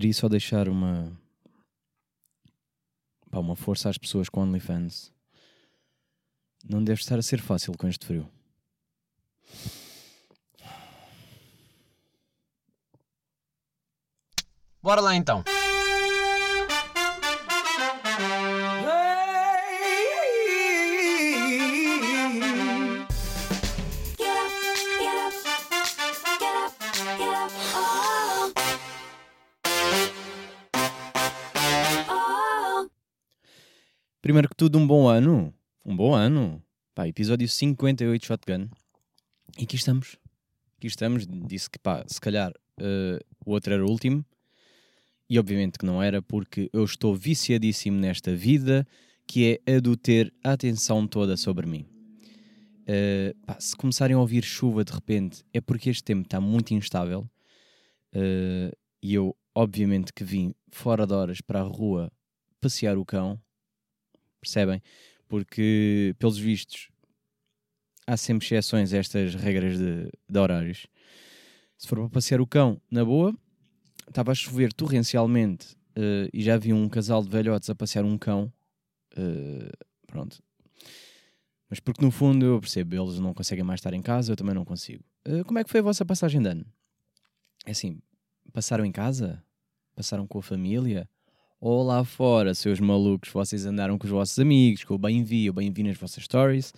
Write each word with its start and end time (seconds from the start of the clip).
queria 0.00 0.14
só 0.14 0.30
deixar 0.30 0.66
uma. 0.66 1.12
Pá, 3.30 3.38
uma 3.38 3.54
força 3.54 3.90
às 3.90 3.98
pessoas 3.98 4.30
com 4.30 4.40
OnlyFans. 4.40 5.12
Não 6.64 6.82
deve 6.82 7.02
estar 7.02 7.18
a 7.18 7.22
ser 7.22 7.38
fácil 7.38 7.76
com 7.76 7.86
este 7.86 8.06
frio. 8.06 8.26
Bora 14.82 15.02
lá 15.02 15.14
então. 15.14 15.44
Primeiro 34.30 34.48
que 34.48 34.54
tudo, 34.54 34.78
um 34.78 34.86
bom 34.86 35.08
ano. 35.08 35.52
Um 35.84 35.96
bom 35.96 36.14
ano. 36.14 36.62
Pá, 36.94 37.08
episódio 37.08 37.48
58 37.48 38.24
Shotgun. 38.24 38.68
E 39.58 39.64
aqui 39.64 39.74
estamos. 39.74 40.18
Aqui 40.78 40.86
estamos. 40.86 41.26
Disse 41.26 41.68
que, 41.68 41.80
pá, 41.80 42.04
se 42.06 42.20
calhar 42.20 42.52
eh, 42.78 43.18
o 43.44 43.50
outro 43.50 43.74
era 43.74 43.84
o 43.84 43.90
último. 43.90 44.24
E 45.28 45.36
obviamente 45.36 45.80
que 45.80 45.84
não 45.84 46.00
era, 46.00 46.22
porque 46.22 46.70
eu 46.72 46.84
estou 46.84 47.12
viciadíssimo 47.12 47.98
nesta 47.98 48.32
vida, 48.32 48.86
que 49.26 49.60
é 49.66 49.74
a 49.74 49.80
do 49.80 49.96
ter 49.96 50.32
a 50.44 50.52
atenção 50.52 51.08
toda 51.08 51.36
sobre 51.36 51.66
mim. 51.66 51.84
Eh, 52.86 53.34
pá, 53.44 53.58
se 53.58 53.74
começarem 53.74 54.14
a 54.14 54.20
ouvir 54.20 54.44
chuva 54.44 54.84
de 54.84 54.92
repente, 54.92 55.42
é 55.52 55.60
porque 55.60 55.90
este 55.90 56.04
tempo 56.04 56.22
está 56.22 56.40
muito 56.40 56.72
instável. 56.72 57.28
Eh, 58.12 58.70
e 59.02 59.12
eu, 59.12 59.36
obviamente, 59.52 60.12
que 60.12 60.22
vim 60.22 60.54
fora 60.70 61.04
de 61.04 61.14
horas 61.14 61.40
para 61.40 61.62
a 61.62 61.64
rua 61.64 62.12
passear 62.60 62.96
o 62.96 63.04
cão. 63.04 63.36
Percebem? 64.40 64.82
Porque, 65.28 66.14
pelos 66.18 66.38
vistos, 66.38 66.88
há 68.06 68.16
sempre 68.16 68.46
exceções 68.46 68.92
a 68.92 68.98
estas 68.98 69.34
regras 69.34 69.78
de, 69.78 70.10
de 70.28 70.38
horários. 70.38 70.86
Se 71.78 71.86
for 71.86 71.98
para 72.00 72.10
passear 72.10 72.40
o 72.40 72.46
cão, 72.46 72.80
na 72.90 73.04
boa, 73.04 73.34
estava 74.08 74.32
a 74.32 74.34
chover 74.34 74.72
torrencialmente 74.72 75.76
eh, 75.94 76.28
e 76.32 76.42
já 76.42 76.56
vi 76.56 76.72
um 76.72 76.88
casal 76.88 77.22
de 77.22 77.30
velhotes 77.30 77.70
a 77.70 77.74
passear 77.74 78.04
um 78.04 78.18
cão. 78.18 78.52
eh, 79.16 79.70
pronto. 80.06 80.42
Mas 81.68 81.78
porque 81.78 82.04
no 82.04 82.10
fundo 82.10 82.44
eu 82.44 82.60
percebo, 82.60 82.96
eles 82.96 83.20
não 83.20 83.32
conseguem 83.32 83.64
mais 83.64 83.78
estar 83.78 83.94
em 83.94 84.02
casa, 84.02 84.32
eu 84.32 84.36
também 84.36 84.54
não 84.54 84.64
consigo. 84.64 85.04
Eh, 85.24 85.44
como 85.44 85.58
é 85.58 85.64
que 85.64 85.70
foi 85.70 85.80
a 85.80 85.84
vossa 85.84 86.04
passagem 86.04 86.42
de 86.42 86.48
ano? 86.48 86.66
É 87.64 87.70
assim, 87.70 88.00
passaram 88.52 88.84
em 88.84 88.92
casa? 88.92 89.42
Passaram 89.94 90.26
com 90.26 90.38
a 90.38 90.42
família? 90.42 91.08
Ou 91.60 91.82
lá 91.82 92.02
fora, 92.04 92.54
seus 92.54 92.80
malucos, 92.80 93.30
vocês 93.30 93.66
andaram 93.66 93.98
com 93.98 94.06
os 94.06 94.10
vossos 94.10 94.38
amigos, 94.38 94.82
que 94.82 94.90
eu 94.90 94.96
bem 94.96 95.22
vi, 95.22 95.44
eu 95.44 95.52
bem 95.52 95.70
vi 95.70 95.82
nas 95.82 95.98
vossas 95.98 96.24
stories. 96.24 96.72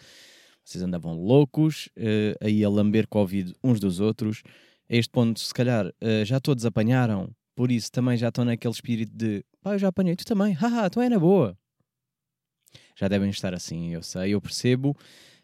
Vocês 0.65 0.83
andavam 0.83 1.15
loucos, 1.15 1.89
eh, 1.97 2.37
aí 2.41 2.65
a 2.65 2.69
lamber 2.69 3.07
Covid 3.07 3.55
uns 3.63 3.79
dos 3.79 4.01
outros. 4.01 4.43
A 4.91 4.97
este 4.97 5.11
ponto, 5.11 5.39
se 5.39 5.55
calhar, 5.55 5.93
eh, 6.01 6.25
já 6.25 6.41
todos 6.41 6.67
apanharam, 6.67 7.31
por 7.55 7.71
isso 7.71 7.93
também 7.93 8.17
já 8.17 8.29
estão 8.29 8.45
naquele 8.45 8.75
espírito 8.75 9.13
de 9.15 9.45
pá, 9.61 9.75
eu 9.75 9.79
já 9.79 9.89
apanhei, 9.89 10.17
tu 10.17 10.25
também, 10.25 10.53
haha, 10.53 10.91
tu 10.91 11.01
é 11.01 11.09
na 11.09 11.19
boa. 11.19 11.57
Já 12.97 13.07
devem 13.07 13.31
estar 13.31 13.55
assim, 13.55 13.95
eu 13.95 14.03
sei, 14.03 14.35
eu 14.35 14.41
percebo. 14.41 14.97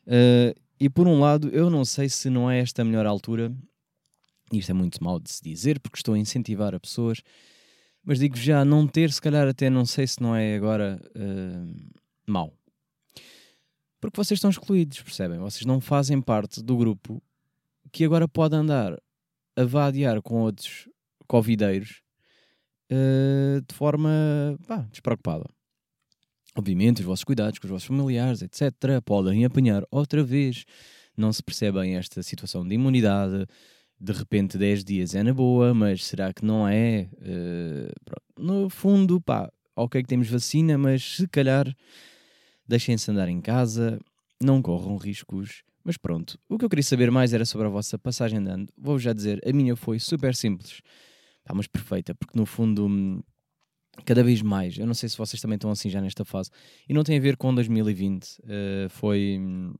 Eh, 0.05 0.53
e 0.81 0.91
por 0.91 1.06
um 1.06 1.20
lado, 1.20 1.48
eu 1.50 1.70
não 1.70 1.84
sei 1.84 2.09
se 2.09 2.28
não 2.28 2.50
é 2.50 2.59
esta 2.59 2.83
a 2.83 2.84
melhor 2.84 3.06
altura, 3.06 3.53
isto 4.53 4.70
é 4.70 4.75
muito 4.75 5.03
mal 5.03 5.20
de 5.20 5.31
se 5.31 5.42
dizer, 5.42 5.78
porque 5.78 5.98
estou 5.98 6.14
a 6.14 6.19
incentivar 6.19 6.75
a 6.75 6.81
pessoas, 6.81 7.22
mas 8.09 8.20
digo 8.20 8.39
já, 8.39 8.64
não 8.64 8.87
ter, 8.87 9.12
se 9.12 9.20
calhar 9.20 9.47
até 9.47 9.69
não 9.69 9.84
sei 9.84 10.06
se 10.06 10.23
não 10.23 10.34
é 10.34 10.56
agora 10.56 10.98
eh, 11.14 11.91
mau. 12.27 12.56
Porque 14.00 14.17
vocês 14.17 14.39
estão 14.39 14.48
excluídos, 14.48 15.03
percebem? 15.03 15.38
Vocês 15.38 15.66
não 15.66 15.78
fazem 15.78 16.19
parte 16.19 16.62
do 16.62 16.75
grupo 16.75 17.22
que 17.93 18.06
agora 18.06 18.27
pode 18.27 18.56
andar 18.56 18.97
a 19.55 19.65
vadiar 19.65 20.22
com 20.22 20.41
outros 20.41 20.88
covideiros 21.27 22.00
eh, 22.88 23.60
de 23.69 23.75
forma 23.75 24.59
pá, 24.66 24.88
despreocupada. 24.91 25.44
Obviamente, 26.56 27.00
os 27.00 27.05
vossos 27.05 27.25
cuidados 27.25 27.59
com 27.59 27.66
os 27.66 27.71
vossos 27.71 27.88
familiares, 27.88 28.41
etc., 28.41 28.72
podem 29.05 29.44
apanhar 29.44 29.84
outra 29.91 30.25
vez. 30.25 30.65
Não 31.15 31.31
se 31.31 31.43
percebem 31.43 31.97
esta 31.97 32.22
situação 32.22 32.66
de 32.66 32.75
imunidade. 32.75 33.47
De 34.00 34.12
repente, 34.12 34.56
10 34.56 34.84
dias 34.84 35.14
é 35.14 35.22
na 35.22 35.34
boa, 35.34 35.75
mas 35.75 36.04
será 36.04 36.32
que 36.32 36.44
não 36.44 36.69
é? 36.69 37.09
Pronto. 38.04 38.22
no 38.38 38.70
fundo, 38.70 39.20
pá, 39.20 39.50
ok 39.75 40.03
que 40.03 40.09
temos 40.09 40.28
vacina, 40.28 40.78
mas 40.78 41.16
se 41.16 41.28
calhar 41.28 41.66
deixem-se 42.66 43.10
andar 43.10 43.28
em 43.28 43.41
casa, 43.41 43.98
não 44.41 44.60
corram 44.60 44.97
riscos. 44.97 45.62
Mas 45.82 45.97
pronto, 45.97 46.38
o 46.48 46.58
que 46.58 46.64
eu 46.64 46.69
queria 46.69 46.82
saber 46.82 47.10
mais 47.10 47.32
era 47.32 47.47
sobre 47.47 47.66
a 47.66 47.70
vossa 47.70 47.98
passagem 47.98 48.42
de 48.42 48.50
ano. 48.50 48.66
Vou 48.76 48.98
já 48.98 49.12
dizer, 49.12 49.41
a 49.48 49.53
minha 49.53 49.75
foi 49.75 49.98
super 49.98 50.34
simples, 50.34 50.82
pá, 51.44 51.54
mas 51.54 51.66
perfeita, 51.66 52.14
porque 52.14 52.38
no 52.38 52.44
fundo, 52.44 52.87
hum, 52.87 53.22
cada 54.04 54.22
vez 54.22 54.42
mais, 54.42 54.76
eu 54.76 54.87
não 54.87 54.92
sei 54.92 55.08
se 55.08 55.16
vocês 55.16 55.41
também 55.41 55.54
estão 55.54 55.70
assim 55.70 55.88
já 55.88 56.00
nesta 56.00 56.25
fase, 56.26 56.50
e 56.87 56.92
não 56.92 57.03
tem 57.03 57.16
a 57.16 57.20
ver 57.20 57.38
com 57.38 57.54
2020, 57.54 58.38
eh, 58.47 58.87
foi, 58.91 59.38
hum, 59.41 59.72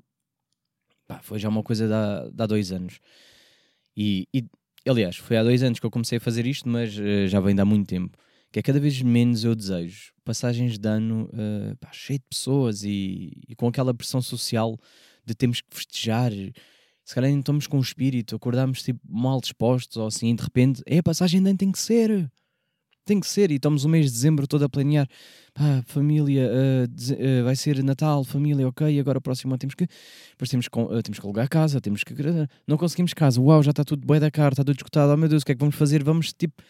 pá, 1.07 1.21
foi 1.21 1.39
já 1.39 1.49
uma 1.51 1.63
coisa 1.63 1.87
de 1.87 1.93
há, 1.93 2.31
de 2.33 2.43
há 2.43 2.47
dois 2.47 2.73
anos. 2.73 3.01
E, 4.01 4.29
e, 4.33 4.45
aliás, 4.89 5.17
foi 5.17 5.37
há 5.37 5.43
dois 5.43 5.61
anos 5.65 5.81
que 5.81 5.85
eu 5.85 5.91
comecei 5.91 6.19
a 6.19 6.21
fazer 6.21 6.47
isto, 6.47 6.69
mas 6.69 6.97
eh, 6.97 7.27
já 7.27 7.41
vem 7.41 7.53
de 7.53 7.61
há 7.61 7.65
muito 7.65 7.89
tempo. 7.89 8.17
Que 8.53 8.61
é 8.61 8.63
cada 8.63 8.79
vez 8.79 9.03
menos 9.03 9.43
eu 9.43 9.57
desejo 9.57 10.13
passagens 10.25 10.79
de 10.79 10.89
ano 10.89 11.29
eh, 11.33 11.75
pá, 11.81 11.91
cheio 11.91 12.21
de 12.21 12.25
pessoas 12.31 12.85
e, 12.85 13.33
e 13.49 13.57
com 13.57 13.67
aquela 13.67 13.93
pressão 13.93 14.23
social 14.23 14.79
de 15.27 15.35
temos 15.35 15.61
que 15.61 15.75
festejar. 15.75 16.31
Se 17.05 17.15
calhar 17.15 17.29
nem 17.29 17.41
estamos 17.41 17.67
com 17.67 17.79
o 17.79 17.81
espírito, 17.81 18.37
acordamos 18.37 18.83
tipo, 18.83 19.01
mal 19.09 19.41
dispostos 19.41 19.97
ou 19.97 20.07
assim, 20.07 20.31
e 20.31 20.37
de 20.37 20.43
repente, 20.45 20.81
é 20.87 20.99
a 20.99 21.03
passagem 21.03 21.43
de 21.43 21.49
ano 21.49 21.59
tem 21.59 21.73
que 21.73 21.79
ser. 21.81 22.31
Tem 23.09 23.19
que 23.21 23.27
ser, 23.27 23.51
e 23.51 23.55
estamos 23.55 23.85
o 23.87 23.89
mês 23.89 24.05
de 24.05 24.13
dezembro 24.13 24.47
todo 24.47 24.67
a 24.67 24.69
planear. 24.69 25.09
Pá, 25.55 25.83
família, 25.87 26.51
ah, 26.53 26.87
deze- 26.87 27.15
ah, 27.17 27.43
vai 27.43 27.57
ser 27.57 27.83
Natal, 27.83 28.23
família, 28.23 28.69
ok, 28.69 29.01
agora 29.01 29.17
o 29.17 29.21
próximo 29.23 29.51
ano 29.55 29.59
temos 29.59 29.75
que. 29.75 29.87
Depois 30.33 30.51
temos 30.51 30.67
que, 30.67 30.71
com- 30.71 30.91
ah, 30.95 31.03
temos 31.03 31.19
que 31.19 31.25
alugar 31.25 31.49
casa, 31.49 31.81
temos 31.81 32.05
que. 32.05 32.13
Não 32.67 32.77
conseguimos 32.77 33.15
casa, 33.15 33.41
uau, 33.41 33.63
já 33.63 33.71
está 33.71 33.83
tudo 33.83 34.07
bué 34.07 34.21
da 34.21 34.31
cara, 34.31 34.53
está 34.53 34.63
tudo 34.63 34.77
escutado, 34.77 35.11
oh 35.11 35.17
meu 35.17 35.27
Deus, 35.27 35.43
o 35.43 35.47
que 35.47 35.53
é 35.53 35.55
que 35.55 35.59
vamos 35.61 35.75
fazer? 35.75 36.05
Vamos 36.05 36.35
tipo. 36.35 36.63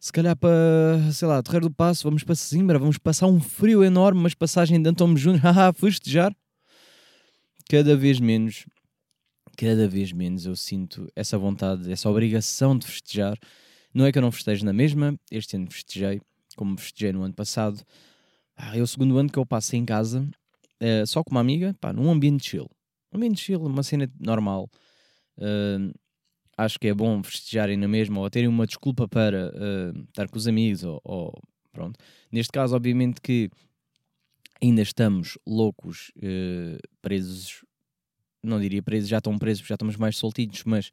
Se 0.00 0.12
calhar 0.12 0.36
para, 0.36 1.12
sei 1.12 1.28
lá, 1.28 1.40
Terreiro 1.44 1.68
do 1.68 1.74
Passo, 1.74 2.02
vamos 2.02 2.24
para 2.24 2.34
Simbra, 2.34 2.76
vamos 2.76 2.98
passar 2.98 3.28
um 3.28 3.40
frio 3.40 3.84
enorme, 3.84 4.20
mas 4.20 4.34
passagem 4.34 4.82
de 4.82 4.88
Antônio 4.90 5.16
Júnior, 5.16 5.40
haha, 5.46 5.72
festejar. 5.72 6.34
Cada 7.70 7.96
vez 7.96 8.18
menos, 8.18 8.66
cada 9.56 9.86
vez 9.88 10.12
menos 10.12 10.44
eu 10.44 10.56
sinto 10.56 11.08
essa 11.14 11.38
vontade, 11.38 11.90
essa 11.90 12.10
obrigação 12.10 12.76
de 12.76 12.84
festejar. 12.86 13.38
Não 13.94 14.04
é 14.06 14.12
que 14.12 14.18
eu 14.18 14.22
não 14.22 14.32
festejo 14.32 14.64
na 14.64 14.72
mesma, 14.72 15.18
este 15.30 15.56
ano 15.56 15.70
festejei, 15.70 16.20
como 16.56 16.76
festejei 16.78 17.12
no 17.12 17.22
ano 17.22 17.34
passado. 17.34 17.82
Ah, 18.56 18.76
é 18.76 18.82
o 18.82 18.86
segundo 18.86 19.18
ano 19.18 19.30
que 19.30 19.38
eu 19.38 19.46
passo 19.46 19.76
em 19.76 19.84
casa, 19.84 20.28
eh, 20.80 21.06
só 21.06 21.22
com 21.24 21.32
uma 21.32 21.40
amiga, 21.40 21.74
pá, 21.80 21.92
num 21.92 22.10
ambiente 22.10 22.50
chill. 22.50 22.68
Um 23.12 23.18
ambiente 23.18 23.40
chill, 23.40 23.62
uma 23.64 23.82
cena 23.82 24.10
normal. 24.20 24.68
Ah, 25.38 26.64
acho 26.66 26.78
que 26.78 26.88
é 26.88 26.94
bom 26.94 27.22
festejarem 27.22 27.76
na 27.76 27.88
mesma 27.88 28.20
ou 28.20 28.30
terem 28.30 28.48
uma 28.48 28.66
desculpa 28.66 29.08
para 29.08 29.52
ah, 29.54 29.98
estar 30.08 30.28
com 30.28 30.38
os 30.38 30.46
amigos 30.48 30.84
ou, 30.84 31.00
ou- 31.04 31.42
pronto. 31.72 31.98
Neste 32.32 32.52
caso, 32.52 32.76
obviamente 32.76 33.20
que 33.20 33.50
ainda 34.62 34.82
estamos 34.82 35.38
loucos, 35.46 36.10
eh, 36.22 36.78
presos, 37.02 37.64
não 38.42 38.60
diria 38.60 38.82
presos, 38.82 39.08
já 39.08 39.18
estão 39.18 39.38
presos, 39.38 39.66
já 39.66 39.74
estamos 39.74 39.96
mais 39.96 40.16
soltinhos, 40.16 40.64
mas 40.64 40.90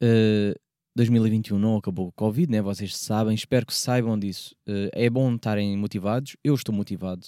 eh, 0.00 0.54
2021 1.00 1.58
não 1.58 1.78
acabou 1.78 2.12
com 2.12 2.26
o 2.26 2.28
Covid, 2.28 2.52
né? 2.52 2.60
vocês 2.60 2.94
sabem, 2.94 3.34
espero 3.34 3.64
que 3.64 3.72
saibam 3.72 4.18
disso. 4.18 4.54
Eh, 4.66 5.06
é 5.06 5.10
bom 5.10 5.34
estarem 5.34 5.74
motivados, 5.74 6.36
eu 6.44 6.54
estou 6.54 6.74
motivado, 6.74 7.26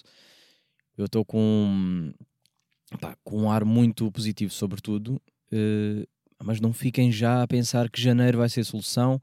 eu 0.94 1.06
estou 1.06 1.24
com, 1.24 2.12
pá, 3.00 3.16
com 3.24 3.44
um 3.44 3.50
ar 3.50 3.64
muito 3.64 4.12
positivo 4.12 4.52
sobre 4.52 4.78
tudo, 4.82 5.18
eh, 5.50 6.06
mas 6.44 6.60
não 6.60 6.70
fiquem 6.74 7.10
já 7.10 7.42
a 7.42 7.48
pensar 7.48 7.88
que 7.88 7.98
janeiro 7.98 8.36
vai 8.36 8.50
ser 8.50 8.62
solução, 8.62 9.18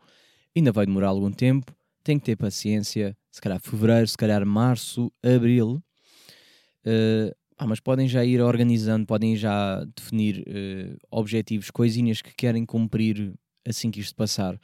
ainda 0.56 0.72
vai 0.72 0.88
demorar 0.88 1.10
algum 1.10 1.31
tempo, 1.31 1.72
tem 2.04 2.18
que 2.18 2.25
ter 2.25 2.36
paciência, 2.36 3.16
se 3.31 3.40
calhar 3.40 3.60
fevereiro, 3.60 4.07
se 4.07 4.18
calhar 4.18 4.44
março, 4.44 5.12
abril, 5.22 5.80
ah, 7.56 7.68
mas 7.68 7.80
podem 7.80 8.07
já 8.07 8.25
ir 8.25 8.42
organizando, 8.42 9.06
podem 9.06 9.36
já 9.36 9.84
definir 9.95 10.44
eh, 10.48 10.95
objetivos, 11.12 11.69
coisinhas 11.69 12.22
que 12.22 12.34
querem 12.34 12.66
cumprir 12.66 13.34
assim 13.68 13.92
que 13.92 14.00
isto 14.00 14.16
passar. 14.16 14.60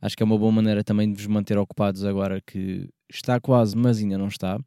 Acho 0.00 0.16
que 0.16 0.22
é 0.22 0.26
uma 0.26 0.38
boa 0.38 0.52
maneira 0.52 0.84
também 0.84 1.10
de 1.10 1.16
vos 1.16 1.26
manter 1.26 1.56
ocupados 1.56 2.04
agora 2.04 2.40
que 2.40 2.88
está 3.10 3.40
quase, 3.40 3.76
mas 3.76 3.98
ainda 3.98 4.18
não 4.18 4.28
está. 4.28 4.58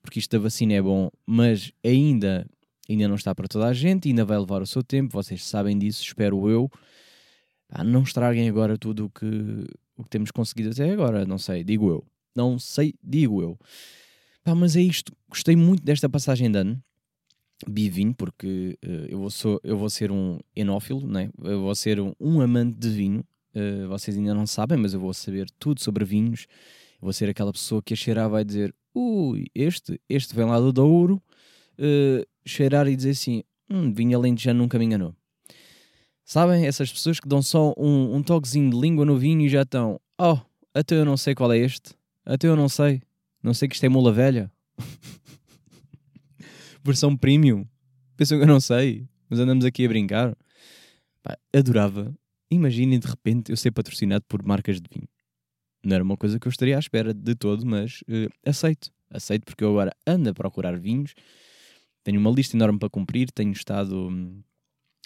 Porque 0.00 0.18
isto 0.18 0.30
da 0.36 0.42
vacina 0.42 0.74
é 0.74 0.82
bom, 0.82 1.10
mas 1.26 1.72
ainda, 1.84 2.46
ainda 2.88 3.08
não 3.08 3.14
está 3.14 3.34
para 3.34 3.48
toda 3.48 3.66
a 3.66 3.72
gente, 3.72 4.08
ainda 4.08 4.24
vai 4.24 4.38
levar 4.38 4.60
o 4.60 4.66
seu 4.66 4.82
tempo, 4.82 5.12
vocês 5.12 5.44
sabem 5.44 5.78
disso, 5.78 6.02
espero 6.02 6.48
eu. 6.48 6.70
Pá, 7.68 7.84
não 7.84 8.02
estraguem 8.02 8.48
agora 8.48 8.76
tudo 8.76 9.06
o 9.06 9.10
que, 9.10 9.64
o 9.96 10.02
que 10.04 10.10
temos 10.10 10.30
conseguido 10.30 10.70
até 10.70 10.90
agora, 10.90 11.24
não 11.24 11.38
sei, 11.38 11.64
digo 11.64 11.88
eu. 11.88 12.04
Não 12.34 12.58
sei, 12.58 12.94
digo 13.02 13.40
eu. 13.40 13.58
Pá, 14.42 14.54
mas 14.54 14.76
é 14.76 14.80
isto, 14.80 15.12
gostei 15.28 15.54
muito 15.54 15.82
desta 15.82 16.08
passagem 16.08 16.50
de 16.50 16.58
ano. 16.58 16.82
Bi 17.68 17.88
vinho, 17.88 18.14
porque 18.14 18.78
eh, 18.82 19.06
eu, 19.10 19.18
vou 19.18 19.30
sou, 19.30 19.60
eu 19.62 19.76
vou 19.76 19.88
ser 19.88 20.10
um 20.10 20.38
enófilo, 20.54 21.06
né? 21.06 21.30
eu 21.42 21.60
vou 21.60 21.74
ser 21.74 22.00
um, 22.00 22.12
um 22.20 22.40
amante 22.40 22.76
de 22.76 22.88
vinho. 22.88 23.24
Eh, 23.54 23.86
vocês 23.86 24.16
ainda 24.16 24.34
não 24.34 24.46
sabem, 24.46 24.78
mas 24.78 24.94
eu 24.94 25.00
vou 25.00 25.12
saber 25.14 25.46
tudo 25.58 25.80
sobre 25.80 26.04
vinhos. 26.04 26.46
Vou 27.00 27.12
ser 27.12 27.28
aquela 27.28 27.52
pessoa 27.52 27.82
que 27.82 27.94
a 27.94 27.96
cheirar 27.96 28.28
vai 28.28 28.44
dizer: 28.44 28.74
Ui, 28.94 29.46
este, 29.54 30.00
este 30.08 30.34
vem 30.34 30.46
lá 30.46 30.58
do 30.58 30.72
Douro. 30.72 31.22
eh, 31.78 32.26
cheirar 32.44 32.86
e 32.88 32.96
dizer 32.96 33.10
assim: 33.10 33.42
Hum, 33.70 33.92
vinho 33.92 34.18
alentejano 34.18 34.58
nunca 34.58 34.78
me 34.78 34.84
enganou. 34.84 35.14
Sabem? 36.24 36.66
Essas 36.66 36.90
pessoas 36.92 37.20
que 37.20 37.28
dão 37.28 37.42
só 37.42 37.74
um, 37.76 38.16
um 38.16 38.22
toquezinho 38.22 38.70
de 38.70 38.78
língua 38.78 39.04
no 39.04 39.16
vinho 39.18 39.42
e 39.42 39.48
já 39.48 39.62
estão: 39.62 40.00
Oh, 40.18 40.38
até 40.74 40.94
eu 40.96 41.04
não 41.04 41.16
sei 41.16 41.34
qual 41.34 41.52
é 41.52 41.58
este. 41.58 41.92
Até 42.24 42.48
eu 42.48 42.56
não 42.56 42.68
sei. 42.68 43.02
Não 43.42 43.52
sei 43.52 43.68
que 43.68 43.74
isto 43.74 43.84
é 43.84 43.88
mula 43.88 44.12
velha. 44.12 44.50
Versão 46.84 47.16
premium. 47.16 47.66
Pensam 48.16 48.38
que 48.38 48.44
eu 48.44 48.48
não 48.48 48.60
sei. 48.60 49.06
Mas 49.28 49.38
andamos 49.38 49.64
aqui 49.64 49.84
a 49.86 49.88
brincar. 49.88 50.36
Pá, 51.22 51.38
adorava. 51.54 52.14
Imaginem 52.50 52.98
de 52.98 53.06
repente 53.06 53.50
eu 53.50 53.56
ser 53.56 53.70
patrocinado 53.70 54.24
por 54.28 54.42
marcas 54.42 54.80
de 54.80 54.88
vinho. 54.92 55.08
Não 55.82 55.94
era 55.94 56.04
uma 56.04 56.16
coisa 56.16 56.38
que 56.38 56.46
eu 56.46 56.50
estaria 56.50 56.76
à 56.76 56.78
espera 56.78 57.14
de 57.14 57.34
todo, 57.34 57.64
mas 57.64 58.04
eh, 58.08 58.28
aceito. 58.44 58.90
Aceito 59.10 59.44
porque 59.44 59.64
eu 59.64 59.70
agora 59.70 59.92
ando 60.06 60.30
a 60.30 60.34
procurar 60.34 60.78
vinhos. 60.78 61.14
Tenho 62.04 62.20
uma 62.20 62.30
lista 62.30 62.56
enorme 62.56 62.78
para 62.78 62.90
cumprir. 62.90 63.30
Tenho 63.30 63.52
estado 63.52 64.08
hum, 64.08 64.42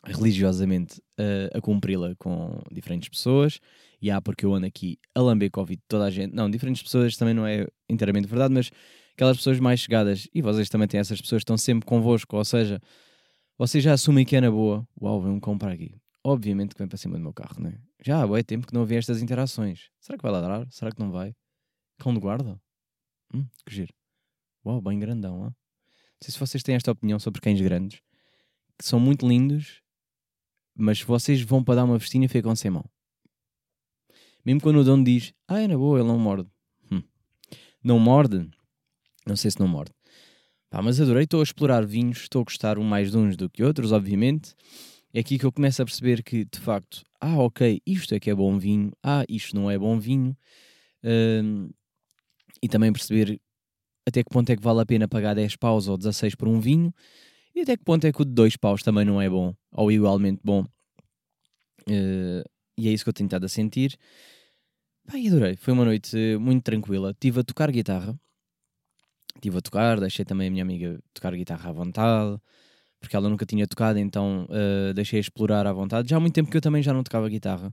religiosamente 0.04 1.00
eh, 1.18 1.50
a 1.54 1.60
cumpri-la 1.60 2.14
com 2.16 2.60
diferentes 2.72 3.08
pessoas. 3.08 3.60
E 4.02 4.10
há 4.10 4.20
porque 4.20 4.44
eu 4.44 4.52
ando 4.52 4.66
aqui 4.66 4.98
a 5.14 5.20
lamber 5.20 5.50
Covid 5.50 5.80
toda 5.86 6.04
a 6.04 6.10
gente. 6.10 6.34
Não, 6.34 6.50
diferentes 6.50 6.82
pessoas 6.82 7.16
também 7.16 7.34
não 7.34 7.46
é 7.46 7.66
inteiramente 7.88 8.26
verdade, 8.26 8.52
mas 8.52 8.70
aquelas 9.16 9.38
pessoas 9.38 9.58
mais 9.58 9.80
chegadas, 9.80 10.28
e 10.32 10.42
vocês 10.42 10.68
também 10.68 10.86
têm 10.86 11.00
essas 11.00 11.20
pessoas 11.20 11.40
estão 11.40 11.56
sempre 11.56 11.86
convosco, 11.86 12.36
ou 12.36 12.44
seja, 12.44 12.80
vocês 13.56 13.82
já 13.82 13.94
assumem 13.94 14.26
que 14.26 14.36
é 14.36 14.40
na 14.42 14.50
boa. 14.50 14.86
Uau, 15.00 15.22
vem 15.22 15.32
um 15.32 15.40
cão 15.40 15.56
para 15.56 15.72
aqui. 15.72 15.96
Obviamente 16.22 16.74
que 16.74 16.78
vem 16.78 16.86
para 16.86 16.98
cima 16.98 17.16
do 17.16 17.22
meu 17.22 17.32
carro, 17.32 17.56
não 17.58 17.70
é? 17.70 17.80
Já 18.04 18.22
há 18.22 18.26
bué 18.26 18.42
tempo 18.42 18.66
que 18.66 18.74
não 18.74 18.82
havia 18.82 18.98
estas 18.98 19.22
interações. 19.22 19.88
Será 19.98 20.18
que 20.18 20.22
vai 20.22 20.30
ladrar? 20.30 20.66
Será 20.70 20.92
que 20.92 21.00
não 21.00 21.10
vai? 21.10 21.34
Cão 21.98 22.12
de 22.12 22.20
guarda? 22.20 22.60
Hum, 23.32 23.46
que 23.64 23.74
giro. 23.74 23.94
Uau, 24.64 24.82
bem 24.82 24.98
grandão, 24.98 25.40
ó. 25.40 25.44
Não 25.44 25.54
sei 26.20 26.32
se 26.32 26.38
vocês 26.38 26.62
têm 26.62 26.74
esta 26.74 26.92
opinião 26.92 27.18
sobre 27.18 27.40
cães 27.40 27.60
grandes, 27.60 28.02
que 28.78 28.84
são 28.84 29.00
muito 29.00 29.26
lindos, 29.26 29.80
mas 30.74 31.00
vocês 31.00 31.40
vão 31.40 31.64
para 31.64 31.76
dar 31.76 31.84
uma 31.84 31.96
vestinha 31.96 32.28
ficam 32.28 32.54
sem 32.54 32.70
mão. 32.70 32.84
Mesmo 34.44 34.60
quando 34.60 34.80
o 34.80 34.84
dono 34.84 35.02
diz, 35.02 35.32
ah, 35.48 35.60
é 35.60 35.66
na 35.66 35.76
boa, 35.78 35.98
ele 35.98 36.08
não 36.08 36.18
morde. 36.18 36.50
Hum. 36.92 37.02
Não 37.82 37.98
morde? 37.98 38.50
Não 39.26 39.36
sei 39.36 39.50
se 39.50 39.60
não 39.60 39.68
morde. 39.68 39.92
Pá, 40.70 40.82
mas 40.82 41.00
adorei, 41.00 41.24
estou 41.24 41.40
a 41.40 41.42
explorar 41.42 41.84
vinhos, 41.84 42.22
estou 42.22 42.42
a 42.42 42.44
gostar 42.44 42.78
um 42.78 42.84
mais 42.84 43.10
de 43.10 43.16
uns 43.16 43.36
do 43.36 43.48
que 43.48 43.62
outros, 43.62 43.92
obviamente. 43.92 44.54
É 45.12 45.20
aqui 45.20 45.38
que 45.38 45.46
eu 45.46 45.52
começo 45.52 45.80
a 45.80 45.84
perceber 45.84 46.22
que, 46.22 46.44
de 46.44 46.58
facto, 46.58 47.02
ah, 47.20 47.38
ok, 47.38 47.80
isto 47.86 48.14
é 48.14 48.20
que 48.20 48.30
é 48.30 48.34
bom 48.34 48.58
vinho, 48.58 48.92
ah, 49.02 49.24
isto 49.28 49.54
não 49.56 49.70
é 49.70 49.78
bom 49.78 49.98
vinho. 49.98 50.36
E 52.62 52.68
também 52.68 52.92
perceber 52.92 53.40
até 54.06 54.22
que 54.22 54.30
ponto 54.30 54.50
é 54.50 54.56
que 54.56 54.62
vale 54.62 54.80
a 54.80 54.86
pena 54.86 55.08
pagar 55.08 55.34
10 55.34 55.56
paus 55.56 55.88
ou 55.88 55.96
16 55.96 56.34
por 56.34 56.48
um 56.48 56.60
vinho 56.60 56.92
e 57.54 57.60
até 57.60 57.76
que 57.76 57.84
ponto 57.84 58.06
é 58.06 58.12
que 58.12 58.22
o 58.22 58.24
de 58.24 58.32
2 58.32 58.56
paus 58.56 58.82
também 58.82 59.04
não 59.04 59.20
é 59.20 59.28
bom 59.28 59.54
ou 59.72 59.90
igualmente 59.90 60.40
bom. 60.44 60.64
Eh, 61.88 62.44
e 62.78 62.88
é 62.88 62.92
isso 62.92 63.04
que 63.04 63.08
eu 63.08 63.14
tenho 63.14 63.26
estado 63.26 63.44
a 63.46 63.48
sentir. 63.48 63.96
Pá, 65.06 65.14
adorei. 65.16 65.56
Foi 65.56 65.72
uma 65.72 65.84
noite 65.84 66.16
muito 66.38 66.62
tranquila. 66.64 67.10
Estive 67.12 67.40
a 67.40 67.44
tocar 67.44 67.70
guitarra. 67.70 68.18
Estive 69.36 69.58
a 69.58 69.60
tocar, 69.60 70.00
deixei 70.00 70.24
também 70.24 70.48
a 70.48 70.50
minha 70.50 70.62
amiga 70.62 70.98
tocar 71.14 71.34
guitarra 71.34 71.70
à 71.70 71.72
vontade, 71.72 72.38
porque 73.00 73.14
ela 73.16 73.28
nunca 73.28 73.46
tinha 73.46 73.66
tocado, 73.66 73.98
então 73.98 74.46
eh, 74.50 74.92
deixei 74.94 75.20
explorar 75.20 75.66
à 75.66 75.72
vontade. 75.72 76.08
Já 76.10 76.16
há 76.16 76.20
muito 76.20 76.34
tempo 76.34 76.50
que 76.50 76.56
eu 76.56 76.60
também 76.60 76.82
já 76.82 76.92
não 76.92 77.02
tocava 77.04 77.28
guitarra, 77.28 77.72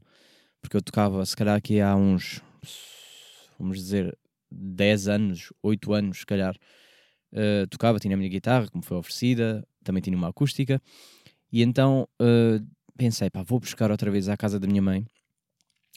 porque 0.61 0.77
eu 0.77 0.81
tocava, 0.81 1.25
se 1.25 1.35
calhar, 1.35 1.55
aqui 1.57 1.81
há 1.81 1.95
uns, 1.95 2.41
vamos 3.57 3.77
dizer, 3.77 4.17
10 4.51 5.07
anos, 5.07 5.51
8 5.61 5.93
anos, 5.93 6.19
se 6.19 6.25
calhar. 6.25 6.55
eh, 7.33 7.65
tocava, 7.69 7.99
tinha 7.99 8.15
a 8.15 8.17
minha 8.17 8.29
guitarra, 8.29 8.67
como 8.69 8.83
foi 8.83 8.97
oferecida, 8.97 9.65
também 9.83 10.01
tinha 10.01 10.15
uma 10.17 10.29
acústica, 10.29 10.81
e 11.51 11.63
então 11.63 12.07
eh, 12.21 12.61
pensei, 12.97 13.29
pá, 13.29 13.43
vou 13.43 13.59
buscar 13.59 13.91
outra 13.91 14.11
vez 14.11 14.29
à 14.29 14.37
casa 14.37 14.59
da 14.59 14.67
minha 14.67 14.81
mãe, 14.81 15.05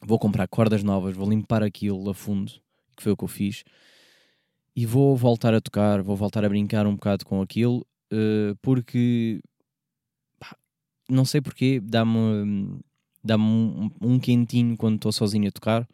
vou 0.02 0.18
comprar 0.18 0.48
cordas 0.48 0.82
novas, 0.82 1.16
vou 1.16 1.28
limpar 1.28 1.62
aquilo 1.62 2.08
a 2.10 2.14
fundo, 2.14 2.52
que 2.96 3.02
foi 3.02 3.12
o 3.12 3.16
que 3.16 3.24
eu 3.24 3.28
fiz, 3.28 3.64
e 4.76 4.84
vou 4.84 5.16
voltar 5.16 5.54
a 5.54 5.60
tocar, 5.60 6.02
vou 6.02 6.14
voltar 6.16 6.44
a 6.44 6.48
brincar 6.48 6.86
um 6.86 6.94
bocado 6.94 7.24
com 7.24 7.40
aquilo, 7.40 7.86
eh, 8.12 8.54
porque 8.60 9.40
pá, 10.38 10.54
não 11.08 11.24
sei 11.24 11.40
porquê, 11.40 11.80
dá-me 11.80 12.78
dá 13.24 13.36
um, 13.36 13.90
um 14.00 14.20
quentinho 14.20 14.76
quando 14.76 14.96
estou 14.96 15.12
sozinho 15.12 15.48
a 15.48 15.50
tocar. 15.52 15.88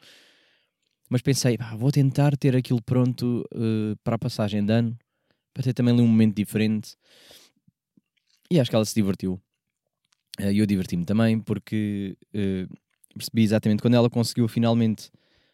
Mas 1.09 1.23
pensei, 1.23 1.57
pá, 1.57 1.77
vou 1.77 1.93
tentar 1.93 2.37
ter 2.37 2.57
aquilo 2.57 2.83
pronto 2.83 3.47
eh, 3.55 3.95
para 4.03 4.17
a 4.17 4.19
passagem 4.19 4.65
de 4.65 4.73
ano, 4.73 4.99
para 5.55 5.63
ter 5.63 5.75
também 5.75 5.95
ali 5.95 6.03
um 6.03 6.09
momento 6.09 6.35
diferente. 6.35 6.97
E 8.51 8.59
acho 8.61 8.71
que 8.71 8.77
ela 8.77 8.85
se 8.85 8.95
divertiu. 8.95 9.41
Eh, 10.39 10.53
E 10.53 10.59
eu 10.59 10.67
diverti-me 10.67 11.05
também, 11.05 11.39
porque 11.41 12.17
percebi 13.15 13.43
exatamente 13.43 13.83
quando 13.83 13.95
ela 13.95 14.11
conseguiu 14.11 14.49
finalmente 14.49 15.11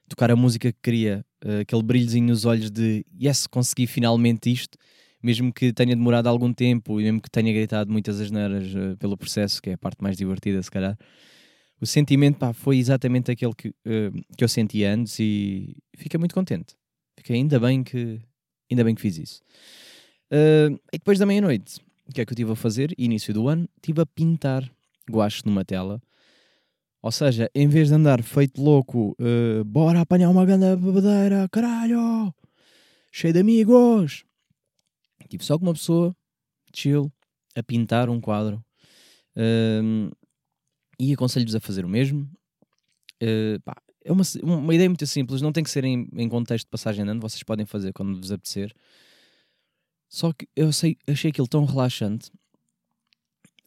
tocar 0.09 0.31
a 0.31 0.37
música 0.37 0.73
que 0.73 0.79
queria, 0.81 1.25
eh, 1.44 1.61
aquele 1.61 1.82
brilhozinho 1.82 2.26
nos 2.26 2.44
olhos 2.44 2.70
de 2.70 3.05
yes, 3.20 3.46
consegui 3.46 3.87
finalmente 3.87 4.50
isto, 4.50 4.76
mesmo 5.23 5.52
que 5.52 5.73
tenha 5.73 5.94
demorado 5.94 6.29
algum 6.29 6.52
tempo 6.52 7.00
e 7.00 7.05
mesmo 7.05 7.20
que 7.20 7.31
tenha 7.31 7.52
gritado 7.52 7.90
muitas 7.90 8.20
asneiras 8.20 8.75
eh, 8.75 8.96
pelo 8.96 9.17
processo, 9.17 9.61
que 9.62 9.70
é 9.70 9.73
a 9.75 9.79
parte 9.79 10.02
mais 10.02 10.17
divertida, 10.17 10.62
se 10.62 10.70
calhar. 10.70 10.96
O 11.81 11.87
sentimento 11.87 12.38
pá, 12.38 12.52
foi 12.52 12.79
exatamente 12.79 13.31
aquele 13.31 13.55
que, 13.55 13.69
eh, 13.85 14.11
que 14.37 14.44
eu 14.44 14.49
sentia 14.49 14.93
antes 14.93 15.19
e 15.20 15.76
fiquei 15.96 16.19
muito 16.19 16.35
contente. 16.35 16.75
Fiquei 17.17 17.37
ainda 17.37 17.58
bem 17.61 17.82
que, 17.82 18.20
ainda 18.70 18.84
bem 18.84 18.94
que 18.94 19.00
fiz 19.00 19.19
isso. 19.19 19.43
E 20.31 20.99
depois 20.99 21.19
da 21.19 21.26
meia-noite, 21.26 21.81
o 22.08 22.12
que 22.12 22.20
é 22.20 22.25
que 22.25 22.32
eu 22.32 22.34
estive 22.34 22.52
a 22.52 22.56
fazer? 22.56 22.94
Início 22.99 23.34
do 23.34 23.49
ano, 23.49 23.69
estive 23.76 24.00
a 24.02 24.06
pintar 24.06 24.70
guache 25.11 25.43
numa 25.44 25.64
tela. 25.64 26.00
Ou 27.03 27.12
seja, 27.12 27.50
em 27.55 27.69
vez 27.69 27.89
de 27.89 27.95
andar 27.95 28.23
feito 28.23 28.61
louco, 28.61 29.17
eh, 29.21 29.62
bora 29.65 30.00
apanhar 30.00 30.31
uma 30.31 30.45
grande 30.45 30.77
bebedeira, 30.77 31.49
caralho, 31.50 32.35
cheio 33.13 33.32
de 33.32 33.41
amigos. 33.41 34.25
Tipo, 35.29 35.44
só 35.44 35.58
com 35.58 35.67
uma 35.67 35.75
pessoa, 35.75 36.15
chill, 36.75 37.13
a 37.55 37.63
pintar 37.63 38.08
um 38.11 38.20
quadro. 38.20 38.65
Ehm, 39.37 40.11
e 40.99 41.13
aconselho-vos 41.13 41.55
a 41.55 41.61
fazer 41.61 41.84
o 41.84 41.89
mesmo. 41.89 42.29
Eh, 43.20 43.58
pá, 43.65 43.77
é 44.05 44.13
uma, 44.13 44.25
uma 44.43 44.75
ideia 44.75 44.89
muito 44.89 45.06
simples, 45.06 45.43
não 45.43 45.53
tem 45.53 45.63
que 45.63 45.70
ser 45.70 45.84
em, 45.84 46.08
em 46.15 46.29
contexto 46.29 46.65
de 46.67 46.70
passagem 46.70 47.08
ano, 47.08 47.20
vocês 47.20 47.43
podem 47.43 47.67
fazer 47.67 47.93
quando 47.93 48.17
vos 48.17 48.32
apetecer. 48.32 48.75
Só 50.08 50.32
que 50.32 50.49
eu 50.56 50.72
sei, 50.72 50.96
achei 51.06 51.31
aquilo 51.31 51.46
tão 51.46 51.65
relaxante. 51.65 52.31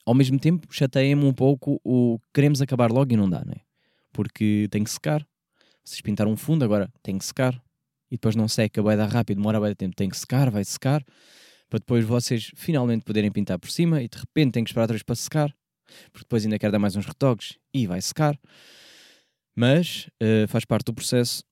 Ao 0.05 0.13
mesmo 0.13 0.39
tempo, 0.39 0.67
chateia-me 0.71 1.23
um 1.23 1.33
pouco 1.33 1.79
o 1.83 2.19
queremos 2.33 2.61
acabar 2.61 2.91
logo 2.91 3.13
e 3.13 3.17
não 3.17 3.29
dá, 3.29 3.43
não 3.45 3.53
é? 3.53 3.61
Porque 4.11 4.67
tem 4.71 4.83
que 4.83 4.89
secar. 4.89 5.25
Vocês 5.83 6.01
pintaram 6.01 6.31
um 6.31 6.37
fundo, 6.37 6.63
agora 6.63 6.91
tem 7.01 7.17
que 7.17 7.25
secar. 7.25 7.53
E 8.09 8.15
depois 8.15 8.35
não 8.35 8.47
seca, 8.47 8.81
vai 8.81 8.97
dar 8.97 9.07
rápido, 9.07 9.37
demora 9.37 9.59
dar 9.59 9.75
tempo, 9.75 9.95
tem 9.95 10.09
que 10.09 10.17
secar, 10.17 10.49
vai 10.49 10.65
secar. 10.65 11.03
Para 11.69 11.79
depois 11.79 12.03
vocês 12.03 12.51
finalmente 12.55 13.05
poderem 13.05 13.31
pintar 13.31 13.57
por 13.57 13.69
cima 13.69 14.01
e 14.01 14.09
de 14.09 14.17
repente 14.17 14.51
tem 14.51 14.63
que 14.63 14.69
esperar 14.69 14.87
três 14.87 15.01
para 15.03 15.15
secar. 15.15 15.55
Porque 16.11 16.25
depois 16.25 16.43
ainda 16.43 16.59
quer 16.59 16.71
dar 16.71 16.79
mais 16.79 16.95
uns 16.95 17.05
retoques 17.05 17.57
e 17.73 17.87
vai 17.87 18.01
secar. 18.01 18.37
Mas 19.55 20.09
eh, 20.19 20.45
faz 20.47 20.65
parte 20.65 20.85
do 20.85 20.93
processo. 20.93 21.43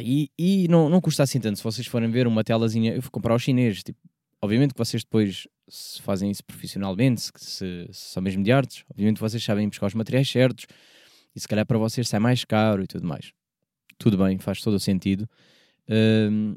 E 0.00 0.30
e 0.38 0.68
não, 0.68 0.88
não 0.88 1.00
custa 1.00 1.22
assim 1.22 1.40
tanto. 1.40 1.56
Se 1.56 1.64
vocês 1.64 1.86
forem 1.86 2.10
ver 2.10 2.26
uma 2.26 2.44
telazinha, 2.44 2.94
eu 2.94 3.00
vou 3.00 3.10
comprar 3.10 3.32
aos 3.32 3.42
chineses. 3.42 3.82
Tipo, 3.82 3.98
obviamente 4.42 4.72
que 4.74 4.78
vocês 4.78 5.02
depois, 5.02 5.46
se 5.68 6.00
fazem 6.02 6.30
isso 6.30 6.44
profissionalmente, 6.44 7.20
se, 7.20 7.30
se- 7.36 7.88
se 7.92 8.12
são 8.12 8.22
mesmo 8.22 8.42
de 8.42 8.52
artes, 8.52 8.84
obviamente 8.90 9.20
vocês 9.20 9.42
sabem 9.42 9.68
buscar 9.68 9.86
os 9.86 9.94
materiais 9.94 10.28
certos. 10.30 10.66
E 11.36 11.40
se 11.40 11.46
calhar 11.46 11.64
para 11.66 11.78
vocês 11.78 12.08
sai 12.08 12.18
mais 12.20 12.44
caro 12.44 12.82
e 12.82 12.86
tudo 12.86 13.06
mais. 13.06 13.32
Tudo 13.98 14.16
bem, 14.18 14.38
faz 14.38 14.60
todo 14.60 14.74
o 14.74 14.80
sentido. 14.80 15.28
Ahm, 15.88 16.56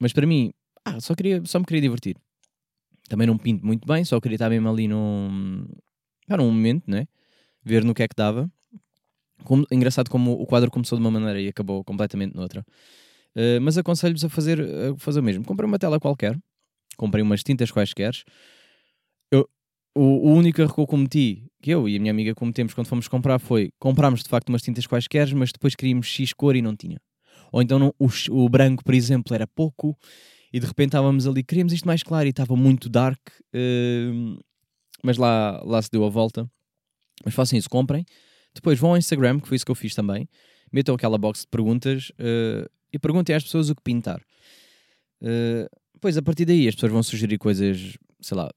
mas 0.00 0.12
para 0.12 0.26
mim, 0.26 0.52
ah, 0.84 1.00
só, 1.00 1.14
queria, 1.14 1.42
só 1.44 1.58
me 1.58 1.64
queria 1.64 1.80
divertir. 1.80 2.16
Também 3.08 3.26
não 3.26 3.36
pinto 3.38 3.64
muito 3.66 3.86
bem, 3.86 4.04
só 4.04 4.20
queria 4.20 4.36
estar 4.36 4.48
mesmo 4.50 4.68
ali 4.68 4.86
num, 4.88 5.66
ah, 6.28 6.36
num 6.36 6.46
momento, 6.52 6.84
né? 6.88 7.06
Ver 7.64 7.84
no 7.84 7.94
que 7.94 8.02
é 8.02 8.08
que 8.08 8.14
dava. 8.16 8.50
Como- 9.44 9.66
engraçado 9.72 10.08
como 10.08 10.32
o 10.32 10.46
quadro 10.46 10.70
começou 10.70 10.96
de 10.98 11.04
uma 11.04 11.10
maneira 11.10 11.40
e 11.40 11.48
acabou 11.48 11.82
completamente 11.84 12.34
noutra. 12.34 12.64
Uh, 13.34 13.60
mas 13.62 13.78
aconselho-vos 13.78 14.24
a 14.24 14.28
fazer, 14.28 14.60
a 14.60 14.96
fazer 14.98 15.20
o 15.20 15.22
mesmo. 15.22 15.44
Comprei 15.44 15.66
uma 15.66 15.78
tela 15.78 15.98
qualquer, 15.98 16.38
comprei 16.96 17.22
umas 17.22 17.42
tintas 17.42 17.70
quaisquer. 17.70 18.12
Eu, 19.30 19.48
o, 19.94 20.30
o 20.30 20.34
único 20.34 20.60
erro 20.60 20.74
que 20.74 20.80
eu 20.80 20.86
cometi, 20.86 21.44
que 21.62 21.70
eu 21.70 21.88
e 21.88 21.96
a 21.96 22.00
minha 22.00 22.10
amiga 22.10 22.34
cometemos 22.34 22.74
quando 22.74 22.86
fomos 22.86 23.08
comprar, 23.08 23.38
foi 23.38 23.70
comprámos 23.78 24.22
de 24.22 24.28
facto 24.28 24.48
umas 24.48 24.62
tintas 24.62 24.86
quaisquer, 24.86 25.34
mas 25.34 25.52
depois 25.52 25.74
queríamos 25.74 26.06
X 26.06 26.32
cor 26.32 26.56
e 26.56 26.62
não 26.62 26.76
tinha. 26.76 26.98
Ou 27.52 27.62
então 27.62 27.78
não- 27.78 27.94
o, 27.98 28.08
o 28.30 28.48
branco, 28.48 28.82
por 28.84 28.94
exemplo, 28.94 29.34
era 29.34 29.46
pouco 29.46 29.96
e 30.52 30.60
de 30.60 30.66
repente 30.66 30.88
estávamos 30.88 31.26
ali, 31.26 31.42
queríamos 31.42 31.72
isto 31.72 31.86
mais 31.86 32.02
claro 32.02 32.26
e 32.26 32.30
estava 32.30 32.56
muito 32.56 32.88
dark, 32.88 33.20
hum, 33.54 34.38
mas 35.02 35.16
lá, 35.16 35.60
lá 35.64 35.80
se 35.82 35.90
deu 35.90 36.04
a 36.04 36.08
volta. 36.08 36.48
Mas 37.24 37.34
façam 37.34 37.58
isso, 37.58 37.68
comprem. 37.70 38.04
Depois 38.54 38.78
vão 38.78 38.90
ao 38.90 38.96
Instagram, 38.98 39.40
que 39.40 39.48
foi 39.48 39.56
isso 39.56 39.64
que 39.64 39.70
eu 39.70 39.76
fiz 39.76 39.94
também. 39.94 40.28
Metam 40.72 40.94
aquela 40.94 41.18
box 41.18 41.42
de 41.42 41.46
perguntas 41.48 42.12
eh, 42.18 42.68
e 42.92 42.98
perguntem 42.98 43.34
às 43.34 43.42
pessoas 43.44 43.70
o 43.70 43.74
que 43.74 43.82
pintar. 43.82 44.20
Eh, 45.22 45.68
Pois 46.02 46.18
a 46.18 46.22
partir 46.22 46.44
daí 46.44 46.66
as 46.66 46.74
pessoas 46.74 46.90
vão 46.90 47.02
sugerir 47.02 47.38
coisas, 47.38 47.96
sei 48.20 48.36
lá, 48.36 48.50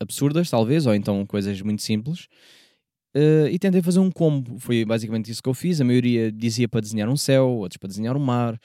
absurdas, 0.00 0.48
talvez, 0.48 0.86
ou 0.86 0.94
então 0.94 1.26
coisas 1.26 1.60
muito 1.60 1.82
simples. 1.82 2.28
Eh, 3.14 3.50
e 3.52 3.58
tentei 3.58 3.82
fazer 3.82 3.98
um 4.00 4.10
combo. 4.10 4.58
Foi 4.58 4.86
basicamente 4.86 5.30
isso 5.30 5.42
que 5.42 5.48
eu 5.50 5.54
fiz. 5.54 5.82
A 5.82 5.84
maioria 5.84 6.32
dizia 6.32 6.66
para 6.66 6.80
desenhar 6.80 7.06
um 7.10 7.16
céu, 7.16 7.46
outros 7.46 7.76
para 7.76 7.88
desenhar 7.88 8.16
um 8.16 8.20
mar. 8.20 8.58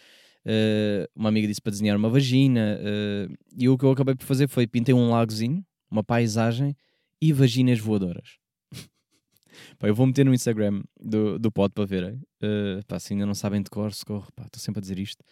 eh, 0.45 1.05
uma 1.13 1.27
amiga 1.29 1.47
disse 1.49 1.61
para 1.61 1.71
desenhar 1.71 1.97
uma 1.97 2.09
vagina. 2.09 2.79
eh, 2.81 3.27
e 3.57 3.67
o 3.67 3.77
que 3.77 3.83
eu 3.85 3.91
acabei 3.91 4.15
por 4.15 4.25
fazer 4.25 4.47
foi 4.47 4.65
pintei 4.67 4.95
um 4.95 5.09
lagozinho, 5.09 5.61
uma 5.91 6.03
paisagem 6.03 6.75
e 7.21 7.33
vaginas 7.33 7.79
voadoras. 7.79 8.37
Pá, 9.79 9.87
eu 9.89 9.95
vou 9.95 10.05
meter 10.07 10.25
no 10.25 10.33
Instagram 10.33 10.81
do, 10.99 11.37
do 11.37 11.51
pod 11.51 11.73
para 11.73 11.85
verem. 11.85 12.21
Eh, 12.41 12.79
pá, 12.87 12.99
se 12.99 13.13
ainda 13.13 13.25
não 13.25 13.35
sabem 13.35 13.61
de 13.61 13.69
cor, 13.69 13.93
socorro, 13.93 14.27
estou 14.45 14.59
sempre 14.61 14.79
a 14.79 14.81
dizer 14.81 14.97
isto. 14.99 15.23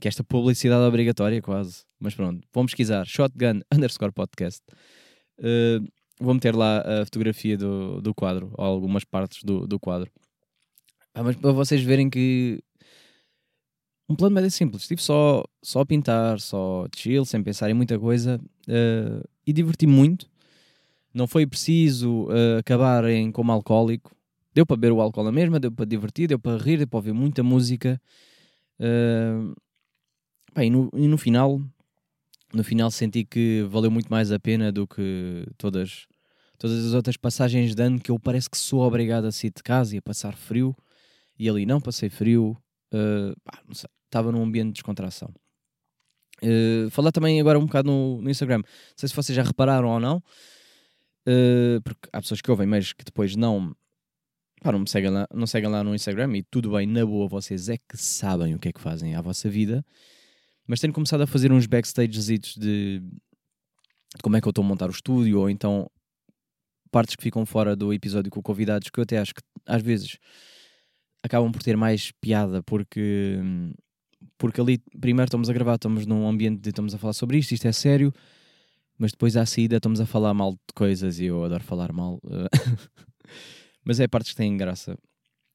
Que 0.00 0.08
esta 0.08 0.22
publicidade 0.22 0.82
é 0.82 0.86
obrigatória, 0.86 1.42
quase. 1.42 1.84
Mas 1.98 2.14
pronto, 2.14 2.46
vão 2.52 2.66
pesquisar 2.66 3.04
Shotgun 3.06 3.60
underscore 3.72 4.12
podcast. 4.12 4.62
Eh, 5.40 5.80
vou 6.20 6.34
meter 6.34 6.54
lá 6.54 6.80
a 6.80 7.04
fotografia 7.04 7.56
do, 7.56 8.00
do 8.00 8.14
quadro, 8.14 8.52
ou 8.56 8.64
algumas 8.64 9.04
partes 9.04 9.42
do, 9.42 9.66
do 9.66 9.78
quadro. 9.78 10.10
Ah, 11.14 11.22
mas 11.22 11.36
para 11.36 11.52
vocês 11.52 11.82
verem 11.82 12.08
que 12.08 12.62
um 14.08 14.14
plano 14.14 14.34
médio 14.34 14.50
simples, 14.50 14.86
tipo 14.86 15.02
só, 15.02 15.44
só 15.62 15.84
pintar, 15.84 16.40
só 16.40 16.86
chill, 16.96 17.24
sem 17.24 17.42
pensar 17.42 17.68
em 17.68 17.74
muita 17.74 17.98
coisa 17.98 18.40
eh, 18.66 19.22
e 19.46 19.52
diverti 19.52 19.86
muito. 19.86 20.30
Não 21.12 21.26
foi 21.26 21.46
preciso 21.46 22.28
eh, 22.30 22.58
acabar 22.58 23.04
em 23.06 23.30
como 23.30 23.52
alcoólico. 23.52 24.16
Deu 24.54 24.64
para 24.64 24.76
beber 24.76 24.92
o 24.92 25.00
álcool 25.00 25.24
na 25.24 25.32
mesma, 25.32 25.60
deu 25.60 25.70
para 25.70 25.84
divertir, 25.84 26.28
deu 26.28 26.38
para 26.38 26.56
rir, 26.56 26.78
deu 26.78 26.86
para 26.86 26.98
ouvir 26.98 27.12
muita 27.12 27.42
música. 27.42 28.00
Eh, 28.80 29.52
pá, 30.58 30.64
e, 30.64 30.70
no, 30.70 30.90
e 30.92 31.06
no 31.06 31.16
final, 31.16 31.60
no 32.52 32.64
final 32.64 32.90
senti 32.90 33.24
que 33.24 33.64
valeu 33.68 33.90
muito 33.90 34.08
mais 34.10 34.32
a 34.32 34.40
pena 34.40 34.72
do 34.72 34.88
que 34.88 35.46
todas, 35.56 36.06
todas 36.58 36.84
as 36.84 36.94
outras 36.94 37.16
passagens 37.16 37.74
de 37.74 37.82
ano 37.82 38.00
que 38.00 38.10
eu 38.10 38.18
parece 38.18 38.50
que 38.50 38.58
sou 38.58 38.80
obrigado 38.80 39.26
a 39.26 39.32
sair 39.32 39.52
de 39.54 39.62
casa 39.62 39.94
e 39.94 39.98
a 39.98 40.02
passar 40.02 40.36
frio. 40.36 40.74
E 41.38 41.48
ali 41.48 41.64
não 41.64 41.80
passei 41.80 42.10
frio, 42.10 42.56
sei, 43.72 43.88
estava 44.06 44.32
num 44.32 44.42
ambiente 44.42 44.68
de 44.68 44.72
descontração. 44.74 45.32
Eh, 46.42 46.88
falar 46.90 47.12
também 47.12 47.40
agora 47.40 47.58
um 47.58 47.66
bocado 47.66 47.88
no, 47.88 48.20
no 48.20 48.28
Instagram. 48.28 48.58
Não 48.58 48.64
sei 48.96 49.08
se 49.08 49.14
vocês 49.14 49.36
já 49.36 49.44
repararam 49.44 49.88
ou 49.88 50.00
não, 50.00 50.20
eh, 51.24 51.78
porque 51.84 52.08
há 52.12 52.20
pessoas 52.20 52.40
que 52.40 52.50
ouvem, 52.50 52.66
mas 52.66 52.92
que 52.92 53.04
depois 53.04 53.36
não, 53.36 53.72
pá, 54.60 54.72
não 54.72 54.80
me 54.80 54.88
seguem 54.88 55.10
lá, 55.10 55.28
não 55.32 55.46
seguem 55.46 55.70
lá 55.70 55.84
no 55.84 55.94
Instagram 55.94 56.36
e 56.36 56.42
tudo 56.42 56.72
bem, 56.72 56.88
na 56.88 57.06
boa, 57.06 57.28
vocês 57.28 57.68
é 57.68 57.76
que 57.76 57.96
sabem 57.96 58.56
o 58.56 58.58
que 58.58 58.70
é 58.70 58.72
que 58.72 58.80
fazem 58.80 59.14
à 59.14 59.20
vossa 59.20 59.48
vida. 59.48 59.84
Mas 60.68 60.80
tenho 60.80 60.92
começado 60.92 61.22
a 61.22 61.26
fazer 61.26 61.50
uns 61.50 61.66
backstages 61.66 62.26
de, 62.26 62.38
de 63.00 63.02
como 64.22 64.36
é 64.36 64.40
que 64.40 64.46
eu 64.46 64.50
estou 64.50 64.62
a 64.62 64.68
montar 64.68 64.88
o 64.88 64.92
estúdio, 64.92 65.40
ou 65.40 65.48
então 65.48 65.90
partes 66.90 67.16
que 67.16 67.22
ficam 67.22 67.46
fora 67.46 67.74
do 67.74 67.90
episódio 67.90 68.30
com 68.30 68.42
convidados, 68.42 68.90
que 68.90 69.00
eu 69.00 69.02
até 69.02 69.18
acho 69.18 69.34
que 69.34 69.40
às 69.66 69.82
vezes 69.82 70.18
acabam 71.22 71.50
por 71.50 71.62
ter 71.62 71.74
mais 71.74 72.12
piada, 72.20 72.62
porque, 72.62 73.38
porque 74.36 74.60
ali 74.60 74.78
primeiro 75.00 75.28
estamos 75.28 75.48
a 75.48 75.54
gravar, 75.54 75.76
estamos 75.76 76.04
num 76.04 76.28
ambiente 76.28 76.60
de 76.60 76.68
estamos 76.68 76.94
a 76.94 76.98
falar 76.98 77.14
sobre 77.14 77.38
isto, 77.38 77.52
isto 77.52 77.66
é 77.66 77.72
sério, 77.72 78.12
mas 78.98 79.12
depois 79.12 79.38
à 79.38 79.46
saída 79.46 79.76
estamos 79.76 80.02
a 80.02 80.06
falar 80.06 80.34
mal 80.34 80.52
de 80.52 80.74
coisas 80.74 81.18
e 81.18 81.24
eu 81.24 81.42
adoro 81.44 81.64
falar 81.64 81.92
mal. 81.94 82.20
mas 83.82 84.00
é 84.00 84.06
partes 84.06 84.32
que 84.32 84.36
têm 84.36 84.54
graça. 84.54 84.98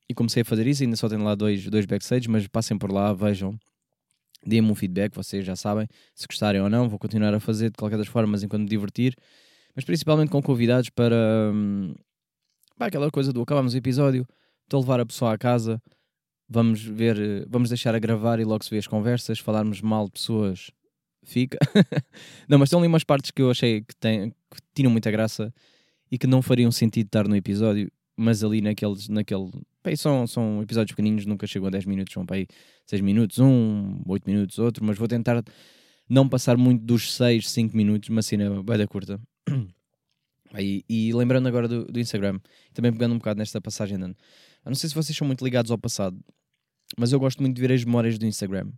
E 0.09 0.13
comecei 0.15 0.41
a 0.41 0.45
fazer 0.45 0.65
isso, 0.65 0.81
ainda 0.81 0.95
só 0.95 1.07
tenho 1.07 1.23
lá 1.23 1.35
dois, 1.35 1.69
dois 1.69 1.85
backstage, 1.85 2.27
mas 2.27 2.47
passem 2.47 2.77
por 2.77 2.91
lá, 2.91 3.13
vejam, 3.13 3.57
deem-me 4.45 4.71
um 4.71 4.75
feedback, 4.75 5.15
vocês 5.15 5.45
já 5.45 5.55
sabem, 5.55 5.87
se 6.13 6.27
gostarem 6.27 6.61
ou 6.61 6.69
não, 6.69 6.89
vou 6.89 6.99
continuar 6.99 7.33
a 7.33 7.39
fazer 7.39 7.69
de 7.69 7.77
qualquer 7.77 7.97
das 7.97 8.07
formas 8.07 8.43
enquanto 8.43 8.63
me 8.63 8.69
divertir, 8.69 9.15
mas 9.75 9.85
principalmente 9.85 10.29
com 10.29 10.41
convidados 10.41 10.89
para, 10.89 11.51
hum, 11.53 11.93
aquela 12.79 13.09
coisa 13.09 13.31
do 13.31 13.41
acabamos 13.41 13.73
o 13.73 13.77
episódio, 13.77 14.27
estou 14.63 14.79
a 14.79 14.81
levar 14.81 14.99
a 14.99 15.05
pessoa 15.05 15.33
à 15.33 15.37
casa, 15.37 15.81
vamos 16.47 16.83
ver, 16.83 17.47
vamos 17.49 17.69
deixar 17.69 17.95
a 17.95 17.99
gravar 17.99 18.39
e 18.39 18.43
logo 18.43 18.63
se 18.63 18.69
vê 18.69 18.77
as 18.77 18.87
conversas, 18.87 19.39
falarmos 19.39 19.81
mal 19.81 20.05
de 20.05 20.11
pessoas, 20.11 20.71
fica. 21.23 21.57
não, 22.47 22.59
mas 22.59 22.67
estão 22.67 22.79
ali 22.79 22.87
umas 22.87 23.03
partes 23.03 23.31
que 23.31 23.41
eu 23.41 23.49
achei 23.49 23.81
que, 23.81 23.95
têm, 23.95 24.29
que 24.29 24.61
tinham 24.75 24.91
muita 24.91 25.09
graça 25.09 25.53
e 26.11 26.17
que 26.17 26.27
não 26.27 26.41
fariam 26.41 26.71
sentido 26.71 27.07
estar 27.07 27.27
no 27.27 27.35
episódio, 27.35 27.91
mas 28.15 28.43
ali 28.43 28.61
naqueles, 28.61 29.09
naquele. 29.09 29.49
E 29.85 29.97
são, 29.97 30.25
são 30.25 30.61
episódios 30.61 30.95
pequeninos, 30.95 31.25
nunca 31.25 31.45
chegam 31.45 31.67
a 31.67 31.71
10 31.71 31.85
minutos, 31.85 32.13
são 32.13 32.25
aí 32.29 32.47
6 32.85 33.01
minutos, 33.01 33.39
um, 33.39 34.01
8 34.07 34.23
minutos, 34.25 34.59
outro, 34.59 34.85
mas 34.85 34.97
vou 34.97 35.07
tentar 35.07 35.43
não 36.09 36.27
passar 36.27 36.57
muito 36.57 36.83
dos 36.83 37.13
6, 37.13 37.49
5 37.49 37.75
minutos, 37.75 38.09
uma 38.09 38.21
cena 38.21 38.63
bem 38.63 38.77
da 38.77 38.87
curta. 38.87 39.19
Aí, 40.53 40.83
e 40.87 41.11
lembrando 41.13 41.47
agora 41.47 41.67
do, 41.67 41.85
do 41.85 41.99
Instagram, 41.99 42.39
também 42.73 42.93
pegando 42.93 43.15
um 43.15 43.17
bocado 43.17 43.39
nesta 43.39 43.59
passagem 43.59 43.97
de 43.97 44.03
ano, 44.03 44.15
eu 44.63 44.69
não 44.69 44.75
sei 44.75 44.87
se 44.87 44.95
vocês 44.95 45.17
são 45.17 45.25
muito 45.25 45.43
ligados 45.43 45.71
ao 45.71 45.77
passado, 45.79 46.17
mas 46.95 47.11
eu 47.11 47.19
gosto 47.19 47.41
muito 47.41 47.55
de 47.55 47.61
ver 47.61 47.73
as 47.73 47.83
memórias 47.83 48.19
do 48.19 48.25
Instagram. 48.25 48.71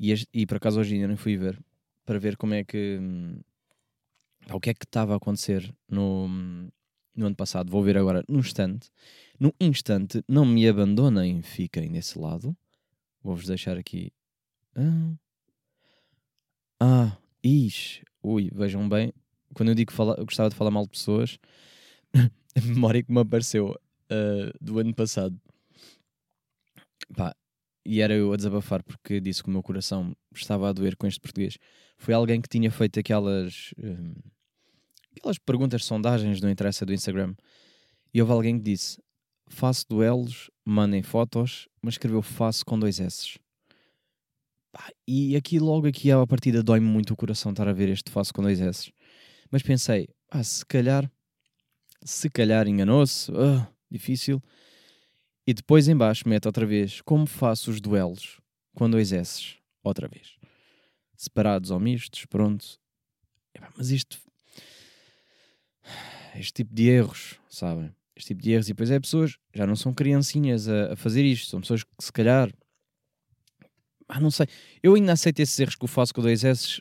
E, 0.00 0.14
e 0.32 0.46
por 0.46 0.56
acaso 0.56 0.80
hoje 0.80 0.94
ainda 0.94 1.08
não 1.08 1.16
fui 1.16 1.36
ver 1.36 1.58
para 2.04 2.18
ver 2.18 2.36
como 2.36 2.54
é 2.54 2.64
que 2.64 2.98
hum, 3.00 3.40
o 4.50 4.60
que 4.60 4.70
é 4.70 4.74
que 4.74 4.84
estava 4.84 5.12
a 5.12 5.16
acontecer 5.16 5.74
no, 5.88 6.28
no 7.16 7.26
ano 7.26 7.36
passado. 7.36 7.70
Vou 7.70 7.82
ver 7.82 7.96
agora 7.96 8.24
no 8.28 8.38
instante. 8.38 8.90
No 9.38 9.54
instante, 9.60 10.22
não 10.28 10.44
me 10.44 10.68
abandonem, 10.68 11.42
fiquem 11.42 11.92
desse 11.92 12.18
lado. 12.18 12.56
Vou-vos 13.22 13.46
deixar 13.46 13.76
aqui. 13.76 14.12
Ah, 14.74 15.16
ah 16.80 17.18
ixi, 17.42 18.02
ui, 18.22 18.50
vejam 18.54 18.88
bem. 18.88 19.12
Quando 19.54 19.70
eu 19.70 19.74
digo 19.74 19.90
que 19.90 19.96
fala- 19.96 20.14
eu 20.18 20.24
gostava 20.24 20.50
de 20.50 20.56
falar 20.56 20.70
mal 20.70 20.84
de 20.84 20.90
pessoas, 20.90 21.38
a 22.56 22.60
memória 22.60 23.02
que 23.02 23.12
me 23.12 23.20
apareceu 23.20 23.74
ah, 24.10 24.52
do 24.60 24.78
ano 24.78 24.94
passado. 24.94 25.38
Pá, 27.14 27.34
e 27.84 28.00
era 28.00 28.14
eu 28.14 28.32
a 28.32 28.36
desabafar 28.36 28.82
porque 28.82 29.20
disse 29.20 29.42
que 29.42 29.48
o 29.48 29.52
meu 29.52 29.62
coração 29.62 30.14
estava 30.34 30.68
a 30.68 30.72
doer 30.72 30.96
com 30.96 31.06
este 31.06 31.20
português. 31.20 31.56
Foi 31.98 32.12
alguém 32.14 32.40
que 32.40 32.48
tinha 32.48 32.70
feito 32.70 32.98
aquelas, 32.98 33.72
hum, 33.78 34.14
aquelas 35.18 35.38
perguntas, 35.38 35.84
sondagens, 35.84 36.40
não 36.40 36.50
interessa, 36.50 36.84
do 36.86 36.92
Instagram. 36.92 37.34
E 38.12 38.20
houve 38.20 38.32
alguém 38.32 38.58
que 38.58 38.64
disse: 38.64 38.98
Faço 39.48 39.86
duelos, 39.88 40.50
mandem 40.64 41.02
fotos, 41.02 41.68
mas 41.82 41.94
escreveu 41.94 42.22
faço 42.22 42.64
com 42.64 42.78
dois 42.78 43.00
S. 43.00 43.38
Pá, 44.72 44.90
e 45.06 45.36
aqui, 45.36 45.58
logo 45.58 45.86
aqui, 45.86 46.10
à 46.10 46.26
partida, 46.26 46.62
dói-me 46.62 46.86
muito 46.86 47.12
o 47.12 47.16
coração 47.16 47.50
estar 47.52 47.68
a 47.68 47.72
ver 47.72 47.88
este 47.88 48.10
faço 48.10 48.32
com 48.32 48.42
dois 48.42 48.60
S. 48.60 48.92
Mas 49.50 49.62
pensei: 49.62 50.08
ah, 50.30 50.42
se 50.42 50.64
calhar, 50.66 51.10
se 52.04 52.28
calhar 52.28 52.66
enganou-se, 52.66 53.30
ah, 53.32 53.68
difícil. 53.90 54.42
E 55.46 55.54
depois 55.54 55.86
em 55.86 55.96
baixo 55.96 56.28
mete 56.28 56.46
outra 56.46 56.66
vez 56.66 57.00
como 57.02 57.24
faço 57.24 57.70
os 57.70 57.80
duelos 57.80 58.40
com 58.74 58.90
dois 58.90 59.12
S. 59.12 59.56
Outra 59.82 60.08
vez. 60.08 60.36
Separados 61.16 61.70
ou 61.70 61.78
mistos, 61.78 62.26
pronto. 62.26 62.78
Mas 63.76 63.90
isto. 63.90 64.18
Este 66.34 66.52
tipo 66.52 66.74
de 66.74 66.88
erros, 66.88 67.40
sabem? 67.48 67.94
Este 68.14 68.28
tipo 68.28 68.42
de 68.42 68.52
erros. 68.52 68.68
E 68.68 68.72
depois 68.72 68.90
é 68.90 69.00
pessoas, 69.00 69.38
já 69.54 69.66
não 69.66 69.76
são 69.76 69.92
criancinhas 69.94 70.68
a, 70.68 70.92
a 70.92 70.96
fazer 70.96 71.24
isto. 71.24 71.48
São 71.48 71.60
pessoas 71.60 71.82
que 71.84 71.90
se 71.98 72.12
calhar. 72.12 72.52
Ah, 74.08 74.20
não 74.20 74.30
sei. 74.30 74.46
Eu 74.82 74.94
ainda 74.94 75.12
aceito 75.12 75.40
esses 75.40 75.58
erros 75.58 75.74
que 75.74 75.84
eu 75.84 75.88
faço 75.88 76.14
com 76.14 76.22
dois 76.22 76.44
S 76.44 76.80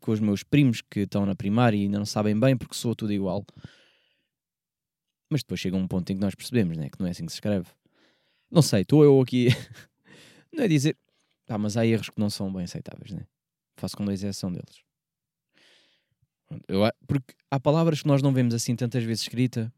com 0.00 0.12
os 0.12 0.20
meus 0.20 0.42
primos 0.42 0.80
que 0.80 1.00
estão 1.00 1.26
na 1.26 1.34
primária 1.34 1.76
e 1.76 1.82
ainda 1.82 1.98
não 1.98 2.06
sabem 2.06 2.38
bem 2.38 2.56
porque 2.56 2.74
sou 2.74 2.94
tudo 2.94 3.12
igual. 3.12 3.44
Mas 5.30 5.42
depois 5.42 5.60
chega 5.60 5.76
um 5.76 5.86
ponto 5.86 6.10
em 6.10 6.16
que 6.16 6.20
nós 6.20 6.34
percebemos, 6.34 6.76
né? 6.76 6.88
Que 6.88 6.98
não 6.98 7.06
é 7.06 7.10
assim 7.10 7.26
que 7.26 7.32
se 7.32 7.36
escreve. 7.36 7.66
Não 8.50 8.62
sei, 8.62 8.82
estou 8.82 9.04
eu 9.04 9.20
aqui. 9.20 9.48
não 10.52 10.64
é 10.64 10.68
dizer. 10.68 10.96
Ah, 11.48 11.58
mas 11.58 11.76
há 11.76 11.84
erros 11.84 12.08
que 12.08 12.18
não 12.18 12.30
são 12.30 12.52
bem 12.52 12.64
aceitáveis, 12.64 13.10
né? 13.10 13.26
Faço 13.76 13.96
com 13.96 14.04
dois 14.04 14.24
S, 14.24 14.38
são 14.38 14.50
deles. 14.50 14.87
Eu, 16.66 16.80
porque 17.06 17.34
há 17.50 17.60
palavras 17.60 18.02
que 18.02 18.08
nós 18.08 18.22
não 18.22 18.32
vemos 18.32 18.54
assim 18.54 18.74
tantas 18.74 19.04
vezes 19.04 19.22
escrita 19.22 19.72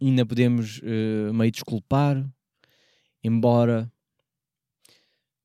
e 0.00 0.06
ainda 0.06 0.24
podemos 0.24 0.80
eh, 0.82 1.32
meio 1.32 1.50
desculpar, 1.50 2.24
embora 3.22 3.90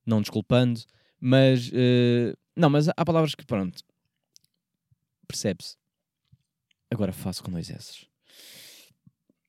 não 0.05 0.21
desculpando, 0.21 0.81
mas 1.19 1.69
eh, 1.73 2.33
não, 2.55 2.69
mas 2.69 2.87
há 2.89 3.05
palavras 3.05 3.35
que 3.35 3.45
pronto 3.45 3.83
percebe-se. 5.27 5.75
agora 6.91 7.13
faço 7.13 7.43
com 7.43 7.51
dois 7.51 7.69
S. 7.69 8.07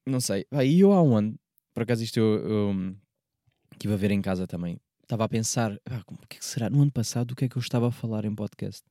Não 0.07 0.21
sei. 0.21 0.45
Ah, 0.51 0.65
e 0.65 0.81
eu 0.81 0.93
há 0.93 1.03
um 1.03 1.17
ano, 1.17 1.39
por 1.73 1.83
acaso 1.85 2.03
isto 2.03 2.19
eu, 2.19 2.49
eu 2.49 2.97
estive 3.73 3.95
a 3.95 3.97
ver 3.97 4.11
em 4.11 4.21
casa 4.21 4.47
também. 4.47 4.79
Estava 5.03 5.25
a 5.25 5.29
pensar, 5.29 5.73
ah, 5.87 6.03
como- 6.05 6.21
é 6.23 6.27
que 6.27 6.45
será? 6.45 6.69
No 6.69 6.83
ano 6.83 6.93
passado, 6.93 7.33
o 7.33 7.37
que 7.37 7.47
é 7.47 7.49
que 7.49 7.57
eu 7.57 7.61
estava 7.61 7.89
a 7.89 7.93
falar 7.93 8.25
em 8.25 8.35
podcast? 8.35 8.83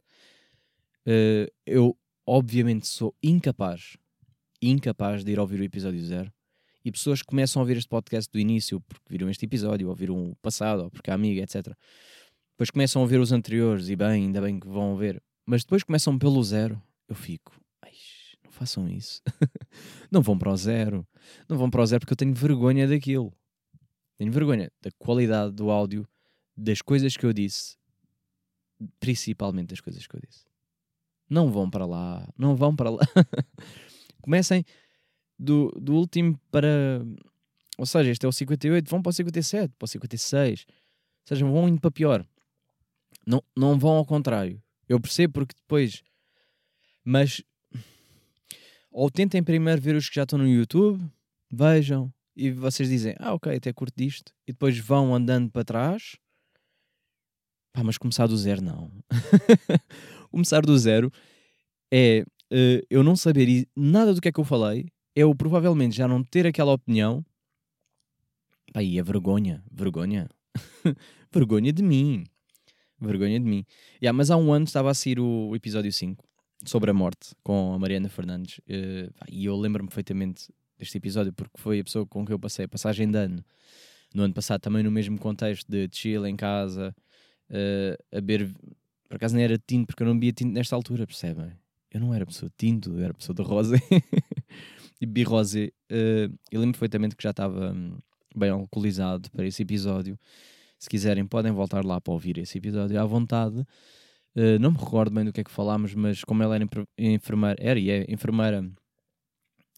Eh, 1.12 1.52
eu, 1.66 1.98
obviamente, 2.24 2.86
sou 2.86 3.16
incapaz, 3.24 3.98
incapaz 4.62 5.24
de 5.24 5.32
ir 5.32 5.40
ouvir 5.40 5.60
o 5.60 5.64
episódio 5.64 6.06
zero. 6.06 6.32
E 6.86 6.92
pessoas 6.92 7.22
que 7.22 7.28
começam 7.28 7.60
a 7.60 7.64
ouvir 7.64 7.78
este 7.78 7.90
podcast 7.90 8.32
do 8.32 8.38
início 8.38 8.80
porque 8.82 9.06
viram 9.10 9.28
este 9.28 9.44
episódio, 9.44 9.90
ou 9.90 9.96
viram 9.96 10.30
o 10.30 10.36
passado, 10.36 10.84
ou 10.84 10.92
porque 10.92 11.10
é 11.10 11.14
amiga, 11.14 11.42
etc. 11.42 11.76
Depois 12.54 12.70
começam 12.70 13.02
a 13.02 13.04
ouvir 13.04 13.20
os 13.20 13.32
anteriores 13.32 13.90
e 13.90 13.96
bem, 13.96 14.26
ainda 14.26 14.40
bem 14.40 14.60
que 14.60 14.68
vão 14.68 14.96
ver. 14.96 15.20
Mas 15.48 15.64
depois 15.64 15.82
começam 15.82 16.16
pelo 16.18 16.44
zero. 16.44 16.80
Eu 17.08 17.16
fico, 17.16 17.60
não 18.44 18.52
façam 18.52 18.88
isso. 18.88 19.20
não 20.12 20.22
vão 20.22 20.38
para 20.38 20.52
o 20.52 20.58
zero. 20.58 21.08
Não 21.48 21.58
vão 21.58 21.72
para 21.72 21.82
o 21.82 21.86
zero 21.88 22.02
porque 22.02 22.14
eu 22.14 22.18
tenho 22.18 22.36
vergonha 22.36 22.88
daquilo. 22.88 23.34
Tenho 24.16 24.32
vergonha 24.32 24.72
da 24.80 24.92
qualidade 25.00 25.56
do 25.56 25.72
áudio, 25.72 26.08
das 26.56 26.84
coisas 26.84 27.18
que 27.18 27.26
eu 27.26 27.34
disse, 27.34 27.78
principalmente 29.00 29.70
das 29.70 29.82
coisas 29.82 30.06
que 30.06 30.16
eu 30.16 30.20
disse. 30.20 30.49
Não 31.30 31.52
vão 31.52 31.70
para 31.70 31.86
lá, 31.86 32.28
não 32.38 32.56
vão 32.56 32.76
para 32.76 32.90
lá. 32.90 33.02
Comecem 34.22 34.66
do, 35.38 35.72
do 35.80 35.96
último 35.96 36.40
para. 36.52 37.02
Ou 37.78 37.86
seja, 37.86 38.10
este 38.12 38.26
é 38.26 38.30
o 38.30 38.32
58, 38.32 38.90
vão 38.90 39.02
para 39.02 39.12
o 39.12 39.14
57, 39.14 39.74
para 39.78 39.86
o 39.86 39.88
56. 39.88 40.66
Ou 40.68 40.76
seja, 41.26 41.46
vão 41.46 41.70
indo 41.70 41.80
para 41.80 41.92
pior. 41.92 42.26
Não, 43.26 43.44
não 43.56 43.78
vão 43.78 43.92
ao 43.92 44.06
contrário. 44.06 44.62
Eu 44.88 45.00
percebo 45.00 45.34
porque 45.34 45.56
depois. 45.56 46.04
Mas. 47.04 47.42
Ou 48.92 49.10
tentem 49.10 49.44
primeiro 49.44 49.80
ver 49.80 49.96
os 49.96 50.10
que 50.10 50.16
já 50.16 50.24
estão 50.24 50.40
no 50.40 50.48
YouTube, 50.48 51.00
vejam, 51.52 52.12
e 52.36 52.52
vocês 52.52 52.90
dizem, 52.90 53.16
ah, 53.20 53.34
ok, 53.34 53.56
até 53.56 53.72
curto 53.72 53.94
disto, 53.96 54.34
e 54.48 54.52
depois 54.52 54.78
vão 54.80 55.14
andando 55.14 55.52
para 55.52 55.64
trás. 55.64 56.18
Pá, 57.72 57.84
mas 57.84 57.98
começar 57.98 58.28
do 58.28 58.36
zero, 58.36 58.62
não. 58.62 58.92
começar 60.30 60.62
do 60.62 60.78
zero 60.78 61.12
é 61.92 62.24
eh, 62.52 62.84
eu 62.90 63.04
não 63.04 63.16
saber 63.16 63.68
nada 63.76 64.14
do 64.14 64.22
que 64.22 64.30
é 64.30 64.32
que 64.32 64.40
eu 64.40 64.44
falei, 64.44 64.88
eu 65.16 65.34
provavelmente 65.36 65.96
já 65.96 66.08
não 66.08 66.24
ter 66.24 66.48
aquela 66.48 66.74
opinião. 66.74 67.26
E 68.80 69.00
é 69.00 69.04
vergonha, 69.04 69.64
vergonha. 69.72 70.30
vergonha 71.32 71.74
de 71.74 71.84
mim. 71.84 72.24
Vergonha 73.00 73.40
de 73.40 73.46
mim. 73.46 73.66
Yeah, 74.02 74.16
mas 74.16 74.30
há 74.30 74.38
um 74.38 74.52
ano 74.52 74.66
estava 74.66 74.92
a 74.92 74.94
sair 74.94 75.20
o, 75.20 75.56
episódio 75.56 75.92
5 75.92 76.24
sobre 76.66 76.92
a 76.92 76.94
morte 76.94 77.34
com 77.44 77.74
a 77.74 77.80
Mariana 77.80 78.10
Fernandes. 78.10 78.62
eh, 78.68 79.10
pá, 79.18 79.26
e 79.30 79.46
eu 79.46 79.56
lembro-me 79.56 79.90
perfeitamente 79.90 80.52
deste 80.78 80.98
episódio 80.98 81.34
porque 81.34 81.58
foi 81.58 81.80
a 81.80 81.84
pessoa 81.84 82.06
com 82.06 82.26
quem 82.26 82.34
eu 82.34 82.40
passei 82.40 82.66
a 82.66 82.68
passagem 82.68 83.10
de 83.10 83.18
ano. 83.18 83.44
No 84.14 84.24
ano 84.24 84.34
passado, 84.34 84.62
também 84.62 84.84
no 84.84 84.92
mesmo 84.92 85.20
contexto 85.20 85.68
de 85.70 85.88
chill 85.92 86.26
em 86.26 86.36
casa, 86.36 86.96
eh, 87.50 87.98
a 88.12 88.22
beber. 88.22 88.54
Por 89.10 89.16
acaso 89.16 89.36
nem 89.36 89.44
era 89.44 89.58
tinto, 89.58 89.88
porque 89.88 90.04
eu 90.04 90.08
não 90.08 90.14
bebia 90.14 90.32
tinto 90.32 90.54
nesta 90.54 90.76
altura, 90.76 91.06
percebem? 91.08 91.52
Eu 91.92 92.00
não 92.00 92.14
era 92.14 92.26
pessoa 92.26 92.50
de 92.50 92.56
tinto, 92.56 92.92
eu 92.92 93.04
era 93.04 93.14
pessoa 93.14 93.36
de 93.36 93.42
rosé. 93.42 93.78
e 95.02 95.06
bebi 95.06 95.24
rosé. 95.24 95.72
Eh, 95.90 96.30
eu 96.52 96.62
lembro 96.62 96.74
perfeitamente 96.74 97.16
que 97.16 97.24
já 97.24 97.32
estava 97.32 97.72
hum, 97.72 97.98
bem 98.36 98.52
alcoolizado 98.52 99.30
para 99.32 99.46
esse 99.48 99.64
episódio. 99.64 100.18
Se 100.78 100.88
quiserem, 100.88 101.26
podem 101.26 101.52
voltar 101.52 101.84
lá 101.84 102.00
para 102.00 102.14
ouvir 102.14 102.38
esse 102.38 102.58
episódio 102.60 103.02
à 103.02 103.06
vontade. 103.06 103.66
Uh, 104.36 104.60
não 104.62 104.72
me 104.72 104.78
recordo 104.78 105.14
bem 105.14 105.26
do 105.26 105.34
que 105.34 105.42
é 105.42 105.44
que 105.44 105.52
falámos, 105.52 105.94
mas 105.96 106.24
como 106.24 106.44
ela 106.44 106.56
era 106.56 106.64
enfer- 106.64 106.88
enfermeira, 106.98 107.58
era 107.60 107.80
e 107.80 107.90
é 107.90 108.06
enfermeira, 108.08 108.64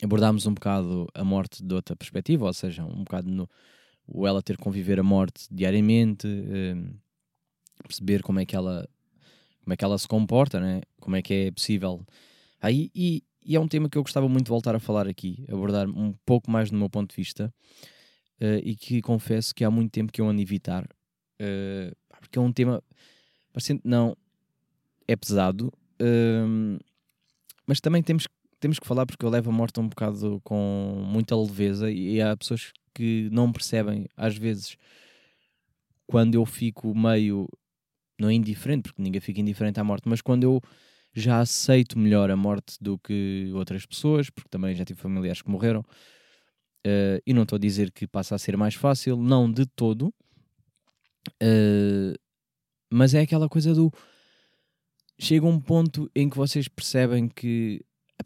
abordámos 0.04 0.46
um 0.46 0.54
bocado 0.54 1.08
a 1.16 1.24
morte 1.24 1.64
de 1.64 1.74
outra 1.74 1.96
perspectiva, 1.96 2.46
ou 2.46 2.54
seja, 2.54 2.84
um 2.84 3.04
bocado 3.04 3.30
no, 3.30 3.50
o 4.06 4.28
ela 4.28 4.42
ter 4.42 4.58
que 4.58 4.64
conviver 4.64 5.00
a 5.00 5.04
morte 5.04 5.48
diariamente, 5.50 6.28
um, 6.28 6.94
perceber 7.82 8.22
como 8.22 8.40
é 8.40 8.46
que 8.46 8.56
ela 8.56 8.88
como 9.64 9.74
é 9.74 9.78
que 9.78 9.86
ela 9.86 9.98
se 9.98 10.08
comporta, 10.08 10.60
né? 10.60 10.82
como 11.00 11.16
é 11.16 11.22
que 11.22 11.34
é 11.34 11.52
possível. 11.52 12.06
Aí, 12.62 12.92
e, 12.94 13.24
e 13.44 13.56
é 13.56 13.60
um 13.60 13.68
tema 13.68 13.90
que 13.90 13.98
eu 13.98 14.04
gostava 14.04 14.28
muito 14.28 14.46
de 14.46 14.50
voltar 14.50 14.76
a 14.76 14.80
falar 14.80 15.08
aqui, 15.08 15.46
abordar 15.50 15.88
um 15.88 16.14
pouco 16.26 16.50
mais 16.50 16.70
do 16.70 16.78
meu 16.78 16.90
ponto 16.90 17.10
de 17.10 17.16
vista, 17.16 17.54
uh, 18.40 18.62
e 18.64 18.76
que 18.76 19.02
confesso 19.02 19.54
que 19.54 19.64
há 19.64 19.72
muito 19.72 19.92
tempo 19.92 20.12
que 20.12 20.22
eu 20.22 20.28
ando 20.28 20.40
a 20.40 20.44
evitar, 20.44 20.84
uh, 20.84 21.96
porque 22.20 22.38
é 22.38 22.42
um 22.42 22.52
tema, 22.52 22.84
parecendo, 23.52 23.82
não, 23.84 24.16
é 25.08 25.16
pesado, 25.16 25.74
hum, 26.00 26.78
mas 27.66 27.82
também 27.82 28.04
temos, 28.04 28.28
temos 28.60 28.80
que 28.80 28.88
falar 28.88 29.06
porque 29.06 29.26
eu 29.26 29.30
levo 29.30 29.50
a 29.50 29.54
morte 29.54 29.80
um 29.80 29.88
bocado 29.88 30.40
com 30.44 31.04
muita 31.06 31.36
leveza 31.36 31.92
e 31.92 32.22
há 32.22 32.36
pessoas 32.38 32.72
que 32.94 33.30
não 33.32 33.52
percebem, 33.52 34.06
às 34.16 34.38
vezes, 34.38 34.78
quando 36.06 36.36
eu 36.36 36.46
fico 36.46 36.96
meio, 36.96 37.48
não 38.22 38.30
é 38.30 38.34
indiferente, 38.34 38.84
porque 38.84 39.02
ninguém 39.02 39.20
fica 39.20 39.42
indiferente 39.42 39.80
à 39.80 39.84
morte, 39.84 40.08
mas 40.08 40.22
quando 40.22 40.44
eu 40.44 40.62
já 41.14 41.40
aceito 41.40 42.00
melhor 42.00 42.32
a 42.32 42.36
morte 42.36 42.78
do 42.80 42.98
que 42.98 43.52
outras 43.54 43.86
pessoas, 43.86 44.30
porque 44.30 44.50
também 44.50 44.76
já 44.76 44.86
tive 44.86 45.00
familiares 45.00 45.42
que 45.42 45.50
morreram, 45.50 45.84
eh, 46.86 47.22
e 47.26 47.34
não 47.34 47.44
estou 47.44 47.58
a 47.58 47.60
dizer 47.60 47.92
que 47.92 48.08
passa 48.08 48.36
a 48.36 48.38
ser 48.38 48.56
mais 48.56 48.76
fácil, 48.76 49.18
não 49.18 49.52
de 49.52 49.66
todo, 49.66 50.14
eh, 51.42 52.14
mas 52.92 53.14
é 53.14 53.22
aquela 53.22 53.50
coisa 53.50 53.74
do 53.74 53.92
chega 55.20 55.46
um 55.46 55.60
ponto 55.60 56.10
em 56.16 56.30
que 56.30 56.38
vocês 56.38 56.68
percebem 56.68 57.28
que 57.28 57.84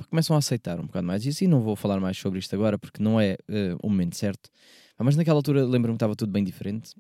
começam 0.10 0.36
a 0.36 0.40
aceitar 0.40 0.80
um 0.80 0.86
bocado 0.86 1.08
mais 1.08 1.26
isso 1.26 1.44
e 1.44 1.48
não 1.48 1.62
vou 1.62 1.76
falar 1.76 2.00
mais 2.00 2.18
sobre 2.18 2.40
isto 2.40 2.54
agora 2.54 2.78
porque 2.78 3.02
não 3.02 3.20
é 3.20 3.38
eh, 3.50 3.76
o 3.82 3.90
momento 3.90 4.16
certo. 4.16 4.50
Mas 5.00 5.16
naquela 5.16 5.38
altura 5.38 5.66
lembro-me 5.66 5.96
que 5.96 5.98
estava 5.98 6.16
tudo 6.16 6.32
bem 6.32 6.44
diferente 6.44 6.94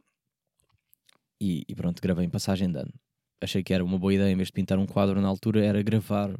e, 1.39 1.63
e 1.67 1.75
pronto, 1.75 2.01
gravei 2.01 2.25
em 2.25 2.29
passagem 2.29 2.71
de 2.71 2.79
ano. 2.79 2.93
Achei 3.41 3.63
que 3.63 3.73
era 3.73 3.83
uma 3.83 3.99
boa 3.99 4.13
ideia, 4.13 4.31
em 4.31 4.35
vez 4.35 4.47
de 4.47 4.53
pintar 4.53 4.77
um 4.79 4.85
quadro 4.85 5.21
na 5.21 5.27
altura, 5.27 5.63
era 5.63 5.81
gravar. 5.83 6.37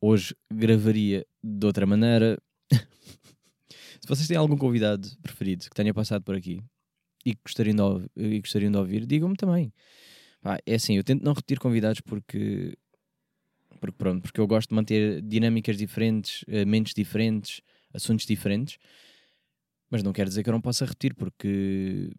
Hoje 0.00 0.34
gravaria 0.52 1.26
de 1.42 1.66
outra 1.66 1.86
maneira. 1.86 2.40
Se 4.00 4.08
vocês 4.08 4.26
têm 4.26 4.36
algum 4.36 4.56
convidado 4.56 5.08
preferido 5.22 5.64
que 5.64 5.74
tenha 5.74 5.94
passado 5.94 6.22
por 6.22 6.34
aqui 6.34 6.60
e 7.24 7.34
gostariam 7.44 7.76
de, 7.76 7.82
ouv- 7.82 8.06
e 8.16 8.40
gostariam 8.40 8.72
de 8.72 8.78
ouvir, 8.78 9.06
digam-me 9.06 9.36
também. 9.36 9.72
Pá, 10.40 10.58
é 10.66 10.74
assim, 10.74 10.96
eu 10.96 11.04
tento 11.04 11.22
não 11.22 11.32
repetir 11.32 11.58
convidados 11.58 12.00
porque, 12.00 12.76
porque 13.80 13.96
pronto, 13.96 14.22
porque 14.22 14.40
eu 14.40 14.46
gosto 14.46 14.70
de 14.70 14.74
manter 14.74 15.22
dinâmicas 15.22 15.76
diferentes, 15.76 16.44
eh, 16.48 16.64
mentes 16.64 16.94
diferentes, 16.94 17.60
assuntos 17.94 18.26
diferentes, 18.26 18.78
mas 19.90 20.02
não 20.02 20.12
quer 20.12 20.26
dizer 20.26 20.42
que 20.42 20.48
eu 20.48 20.52
não 20.52 20.60
possa 20.60 20.84
repetir 20.84 21.14
porque 21.14 22.10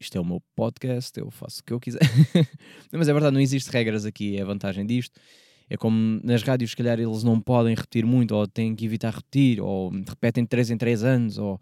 isto 0.00 0.16
é 0.16 0.20
o 0.20 0.24
meu 0.24 0.42
podcast, 0.54 1.18
eu 1.18 1.30
faço 1.30 1.60
o 1.60 1.64
que 1.64 1.72
eu 1.72 1.80
quiser. 1.80 2.00
Mas 2.92 3.08
é 3.08 3.12
verdade, 3.12 3.34
não 3.34 3.40
existe 3.40 3.70
regras 3.70 4.04
aqui, 4.04 4.36
é 4.36 4.42
a 4.42 4.44
vantagem 4.44 4.84
disto. 4.86 5.18
É 5.68 5.76
como 5.76 6.20
nas 6.22 6.42
rádios, 6.42 6.70
se 6.72 6.76
calhar 6.76 7.00
eles 7.00 7.22
não 7.22 7.40
podem 7.40 7.74
repetir 7.74 8.04
muito, 8.04 8.34
ou 8.34 8.46
têm 8.46 8.74
que 8.74 8.84
evitar 8.84 9.14
repetir, 9.14 9.60
ou 9.60 9.90
repetem 9.90 10.44
de 10.44 10.48
3 10.48 10.70
em 10.70 10.76
3 10.76 11.02
anos, 11.02 11.38
ou, 11.38 11.58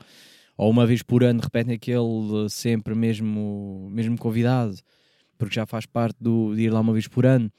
ou 0.57 0.71
uma 0.71 0.85
vez 0.87 1.03
por 1.03 1.23
ano 1.23 1.41
repetem 1.41 1.75
aquele 1.75 2.49
sempre 2.51 2.95
mesmo, 2.95 3.89
mesmo 3.93 4.19
convidado 4.19 4.77
porque 5.39 5.57
já 5.57 5.67
faz 5.67 5.85
parte 5.87 6.17
do, 6.21 6.55
de 6.55 6.63
ir 6.63 6.71
lá 6.71 6.79
uma 6.79 6.93
vez 6.93 7.09
por 7.09 7.27
ano. 7.27 7.51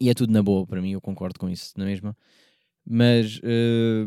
E 0.00 0.08
é 0.08 0.14
tudo 0.14 0.32
na 0.32 0.42
boa 0.42 0.66
para 0.66 0.80
mim, 0.80 0.92
eu 0.92 1.00
concordo 1.00 1.38
com 1.38 1.48
isso, 1.48 1.72
na 1.76 1.84
mesma. 1.84 2.16
Mas 2.86 3.40
eh, 3.42 4.06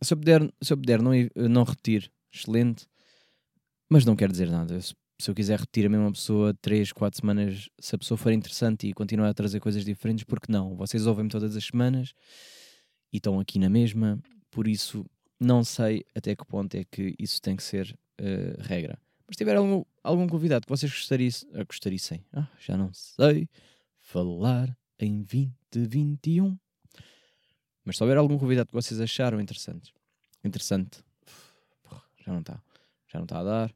se, 0.00 0.14
eu 0.14 0.16
puder, 0.18 0.42
se 0.62 0.72
eu 0.72 0.76
puder 0.76 1.02
não, 1.02 1.14
i- 1.14 1.30
não 1.36 1.64
repetir, 1.64 2.10
excelente. 2.32 2.86
Mas 3.88 4.04
não 4.04 4.16
quer 4.16 4.30
dizer 4.30 4.50
nada. 4.50 4.80
Se, 4.80 4.94
eu 5.28 5.34
quiser 5.34 5.60
repetir 5.60 5.86
a 5.86 5.88
mesma 5.88 6.12
pessoa 6.12 6.54
3, 6.60 6.92
4 6.92 7.20
semanas, 7.20 7.68
se 7.78 7.94
a 7.94 7.98
pessoa 7.98 8.18
for 8.18 8.32
interessante 8.32 8.88
e 8.88 8.92
continuar 8.92 9.28
a 9.28 9.34
trazer 9.34 9.60
coisas 9.60 9.84
diferentes, 9.84 10.24
porque 10.24 10.50
não? 10.50 10.74
Vocês 10.76 11.06
ouvem-me 11.06 11.30
todas 11.30 11.56
as 11.56 11.64
semanas 11.64 12.12
e 13.12 13.18
estão 13.18 13.38
aqui 13.38 13.58
na 13.58 13.68
mesma, 13.68 14.18
por 14.50 14.66
isso 14.66 15.06
não 15.38 15.62
sei 15.62 16.04
até 16.14 16.34
que 16.34 16.44
ponto 16.44 16.74
é 16.74 16.84
que 16.84 17.14
isso 17.18 17.40
tem 17.40 17.56
que 17.56 17.62
ser 17.62 17.96
eh, 18.18 18.56
regra. 18.60 18.98
Mas 19.26 19.36
se 19.36 19.38
tiver 19.38 19.56
algum, 19.56 19.84
algum 20.02 20.26
convidado 20.26 20.66
que 20.66 20.70
vocês 20.70 20.90
gostariam, 20.90 21.30
ah, 21.54 21.64
gostarissem, 21.64 22.24
ah, 22.32 22.48
já 22.58 22.76
não 22.76 22.92
sei 22.92 23.48
falar 23.98 24.76
em 24.98 25.22
2021. 25.22 26.58
Mas 27.84 27.96
se 27.96 28.02
houver 28.02 28.16
algum 28.16 28.38
convidado 28.38 28.68
que 28.68 28.74
vocês 28.74 29.00
acharam 29.00 29.40
interessante, 29.40 29.92
interessante, 30.42 31.04
já 32.24 32.32
não 32.32 32.40
está, 32.40 32.62
já 33.14 33.18
não 33.18 33.24
está 33.24 33.38
a 33.40 33.44
dar, 33.44 33.74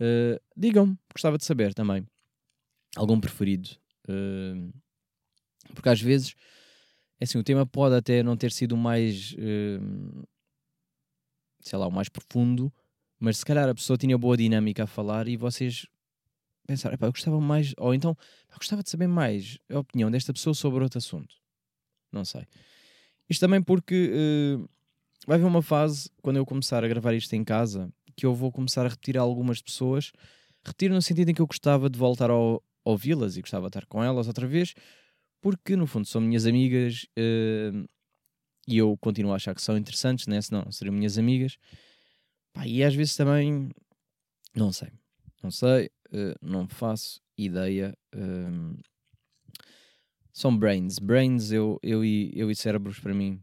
eh, 0.00 0.40
digam-me, 0.56 0.96
gostava 1.12 1.36
de 1.36 1.44
saber 1.44 1.74
também. 1.74 2.06
Algum 2.96 3.20
preferido. 3.20 3.70
eh, 4.08 4.54
porque 5.74 5.88
às 5.88 6.00
vezes, 6.00 6.34
é 7.20 7.24
assim, 7.24 7.38
o 7.38 7.44
tema 7.44 7.66
pode 7.66 7.94
até 7.94 8.22
não 8.22 8.36
ter 8.36 8.52
sido 8.52 8.76
mais, 8.76 9.34
eh, 9.38 9.78
sei 11.60 11.78
lá, 11.78 11.86
o 11.86 11.92
mais 11.92 12.08
profundo, 12.08 12.72
mas 13.18 13.38
se 13.38 13.44
calhar 13.44 13.68
a 13.68 13.74
pessoa 13.74 13.96
tinha 13.96 14.18
boa 14.18 14.36
dinâmica 14.36 14.84
a 14.84 14.86
falar 14.86 15.28
e 15.28 15.36
vocês 15.36 15.86
pensaram, 16.66 16.94
"Epá, 16.94 17.06
eu 17.06 17.12
gostava 17.12 17.40
mais, 17.40 17.74
ou 17.78 17.94
então, 17.94 18.14
"Pá, 18.48 18.56
gostava 18.56 18.82
de 18.82 18.90
saber 18.90 19.06
mais 19.08 19.58
a 19.70 19.78
opinião 19.78 20.10
desta 20.10 20.32
pessoa 20.32 20.54
sobre 20.54 20.82
outro 20.82 20.98
assunto. 20.98 21.34
Não 22.12 22.24
sei. 22.24 22.46
Isto 23.28 23.40
também 23.40 23.62
porque 23.62 24.58
vai 25.26 25.36
haver 25.36 25.46
uma 25.46 25.62
fase, 25.62 26.10
quando 26.22 26.36
eu 26.36 26.46
começar 26.46 26.84
a 26.84 26.88
gravar 26.88 27.14
isto 27.14 27.32
em 27.34 27.44
casa, 27.44 27.92
que 28.22 28.26
eu 28.26 28.36
vou 28.36 28.52
começar 28.52 28.86
a 28.86 28.88
repetir 28.88 29.18
a 29.18 29.20
algumas 29.20 29.60
pessoas. 29.60 30.12
Repetir 30.64 30.90
no 30.90 31.02
sentido 31.02 31.28
em 31.30 31.34
que 31.34 31.42
eu 31.42 31.46
gostava 31.46 31.90
de 31.90 31.98
voltar 31.98 32.30
a 32.30 32.34
ouvi-las 32.84 33.36
e 33.36 33.40
gostava 33.40 33.64
de 33.64 33.70
estar 33.70 33.86
com 33.86 34.00
elas 34.00 34.28
outra 34.28 34.46
vez, 34.46 34.74
porque 35.40 35.74
no 35.74 35.88
fundo 35.88 36.06
são 36.06 36.20
minhas 36.20 36.46
amigas 36.46 37.04
eh, 37.18 37.72
e 38.68 38.78
eu 38.78 38.96
continuo 38.98 39.32
a 39.32 39.34
achar 39.34 39.56
que 39.56 39.60
são 39.60 39.76
interessantes, 39.76 40.28
né? 40.28 40.40
senão 40.40 40.62
não 40.62 40.70
seriam 40.70 40.94
minhas 40.94 41.18
amigas. 41.18 41.58
Pá, 42.52 42.64
e 42.64 42.84
às 42.84 42.94
vezes 42.94 43.16
também, 43.16 43.70
não 44.54 44.72
sei, 44.72 44.92
não 45.42 45.50
sei, 45.50 45.90
eh, 46.12 46.36
não 46.40 46.68
faço 46.68 47.20
ideia. 47.36 47.92
ehm, 48.14 48.76
são 50.32 50.56
brains, 50.56 51.00
brains, 51.00 51.50
eu, 51.50 51.76
eu, 51.82 52.04
e, 52.04 52.30
eu 52.36 52.52
e 52.52 52.54
cérebros 52.54 53.00
para 53.00 53.12
mim 53.12 53.42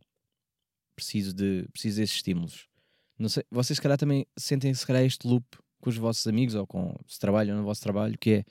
preciso 0.96 1.34
de 1.34 1.68
preciso 1.74 2.00
desses 2.00 2.16
estímulos. 2.16 2.70
Não 3.20 3.28
sei, 3.30 3.44
vocês 3.52 3.78
se 3.78 3.82
calhar 3.82 3.98
também 3.98 4.26
sentem 4.38 4.74
se 4.74 4.86
calhar 4.88 5.04
este 5.04 5.28
loop 5.28 5.46
com 5.82 5.90
os 5.90 5.98
vossos 5.98 6.26
amigos 6.26 6.56
ou 6.56 6.66
com 6.66 6.96
se 7.06 7.20
trabalham 7.20 7.58
no 7.58 7.64
vosso 7.64 7.82
trabalho, 7.82 8.18
que 8.18 8.32
é 8.32 8.46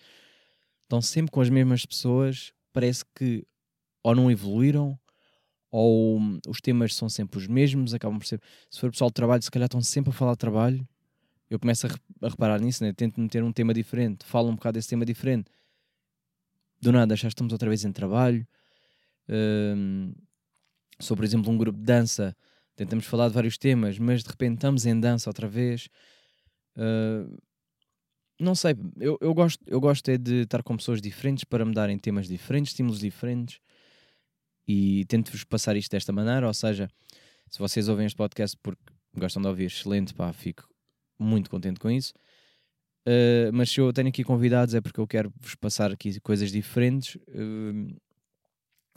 estão 0.84 1.00
sempre 1.02 1.30
com 1.30 1.40
as 1.40 1.50
mesmas 1.50 1.84
pessoas, 1.84 2.52
parece 2.72 3.04
que 3.14 3.46
ou 4.02 4.14
não 4.14 4.30
evoluíram 4.30 4.98
ou 5.70 6.18
hum, 6.18 6.38
os 6.48 6.60
temas 6.60 6.94
são 6.94 7.08
sempre 7.08 7.38
os 7.38 7.46
mesmos, 7.46 7.92
acabam 7.94 8.18
por 8.18 8.26
ser. 8.26 8.40
Se 8.70 8.80
for 8.80 8.90
pessoal 8.90 9.10
de 9.10 9.14
trabalho, 9.14 9.42
se 9.42 9.50
calhar 9.50 9.66
estão 9.66 9.80
sempre 9.82 10.10
a 10.10 10.12
falar 10.12 10.32
de 10.32 10.38
trabalho. 10.38 10.88
Eu 11.50 11.58
começo 11.58 11.86
a, 11.86 11.90
re- 11.90 12.00
a 12.22 12.28
reparar 12.28 12.60
nisso, 12.60 12.84
né? 12.84 12.92
tento 12.92 13.20
meter 13.20 13.42
um 13.42 13.52
tema 13.52 13.72
diferente, 13.74 14.24
falo 14.24 14.48
um 14.50 14.54
bocado 14.54 14.74
desse 14.74 14.88
tema 14.88 15.04
diferente. 15.04 15.50
Do 16.80 16.92
nada, 16.92 17.16
já 17.16 17.28
estamos 17.28 17.52
outra 17.52 17.68
vez 17.68 17.84
em 17.84 17.92
trabalho. 17.92 18.46
Hum, 19.28 20.14
sou, 21.00 21.16
por 21.16 21.24
exemplo, 21.24 21.50
um 21.50 21.58
grupo 21.58 21.78
de 21.78 21.84
dança, 21.84 22.36
tentamos 22.78 23.06
falar 23.06 23.28
de 23.28 23.34
vários 23.34 23.58
temas, 23.58 23.98
mas 23.98 24.22
de 24.22 24.30
repente 24.30 24.54
estamos 24.54 24.86
em 24.86 24.98
dança 24.98 25.28
outra 25.28 25.48
vez. 25.48 25.88
Uh, 26.76 27.36
não 28.40 28.54
sei, 28.54 28.76
eu, 29.00 29.18
eu, 29.20 29.34
gosto, 29.34 29.60
eu 29.66 29.80
gosto 29.80 30.08
é 30.08 30.16
de 30.16 30.42
estar 30.42 30.62
com 30.62 30.76
pessoas 30.76 31.02
diferentes 31.02 31.42
para 31.42 31.64
me 31.64 31.74
darem 31.74 31.98
temas 31.98 32.28
diferentes, 32.28 32.70
estímulos 32.70 33.00
diferentes 33.00 33.58
e 34.66 35.04
tento-vos 35.06 35.42
passar 35.42 35.76
isto 35.76 35.90
desta 35.90 36.12
maneira. 36.12 36.46
Ou 36.46 36.54
seja, 36.54 36.88
se 37.50 37.58
vocês 37.58 37.88
ouvem 37.88 38.06
este 38.06 38.16
podcast 38.16 38.56
porque 38.62 38.80
gostam 39.16 39.42
de 39.42 39.48
ouvir, 39.48 39.64
excelente, 39.64 40.14
pá, 40.14 40.32
fico 40.32 40.68
muito 41.18 41.50
contente 41.50 41.80
com 41.80 41.90
isso. 41.90 42.14
Uh, 43.08 43.50
mas 43.52 43.70
se 43.70 43.80
eu 43.80 43.92
tenho 43.92 44.08
aqui 44.08 44.22
convidados 44.22 44.74
é 44.74 44.80
porque 44.80 45.00
eu 45.00 45.06
quero 45.06 45.32
vos 45.40 45.56
passar 45.56 45.90
aqui 45.90 46.20
coisas 46.20 46.52
diferentes. 46.52 47.16
Uh, 47.16 47.96